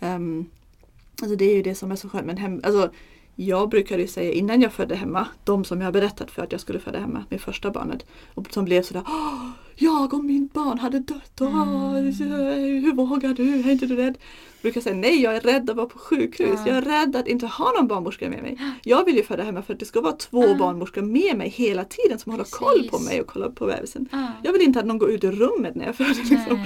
[0.00, 0.46] um,
[1.22, 2.26] Alltså det är ju det som är så skönt.
[2.26, 2.90] Men hem, alltså,
[3.36, 6.52] jag brukade ju säga innan jag födde hemma, de som jag har berättat för att
[6.52, 8.06] jag skulle föda hemma, med första barnet.
[8.34, 11.40] Och som blev sådär "Åh, Jag och min barn hade dött.
[11.40, 12.84] Åh, Mm.
[12.84, 13.54] Hur vågar du?
[13.60, 14.14] Är inte du rädd?
[14.54, 16.60] Jag brukar säga nej, jag är rädd att vara på sjukhus.
[16.66, 16.68] Ja.
[16.68, 18.58] Jag är rädd att inte ha någon barnmorska med mig.
[18.82, 20.54] Jag vill ju föda hemma för att det ska vara två Ja.
[20.54, 23.08] barnmorskor med mig hela tiden som håller koll på Precis.
[23.08, 24.08] mig och kollar på bebisen.
[24.12, 24.32] Ja.
[24.42, 26.14] Jag vill inte att någon går ut ur rummet när jag föder.
[26.30, 26.64] Liksom.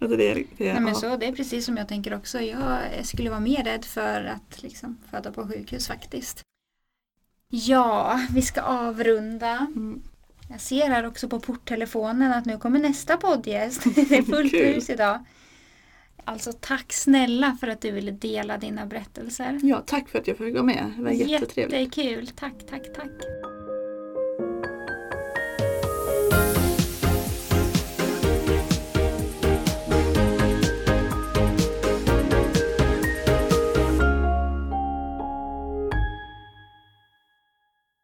[0.00, 2.40] Alltså det, är- det, är- Nej, men så, det är precis som jag tänker också.
[2.40, 6.42] Jag skulle vara mer rädd för att liksom, föda på sjukhus faktiskt.
[7.48, 9.66] Ja, vi ska avrunda.
[9.76, 10.02] Mm.
[10.50, 13.82] Jag ser här också på porttelefonen att nu kommer nästa poddgäst.
[13.94, 14.74] Det är fullt Kul.
[14.74, 15.24] hus idag.
[16.24, 19.60] Alltså tack snälla för att du ville dela dina berättelser.
[19.62, 20.92] ja, tack för att jag fick vara med.
[20.96, 21.80] Det var jättetrevligt.
[21.80, 22.26] Jättekul.
[22.26, 23.10] Tack, tack, tack.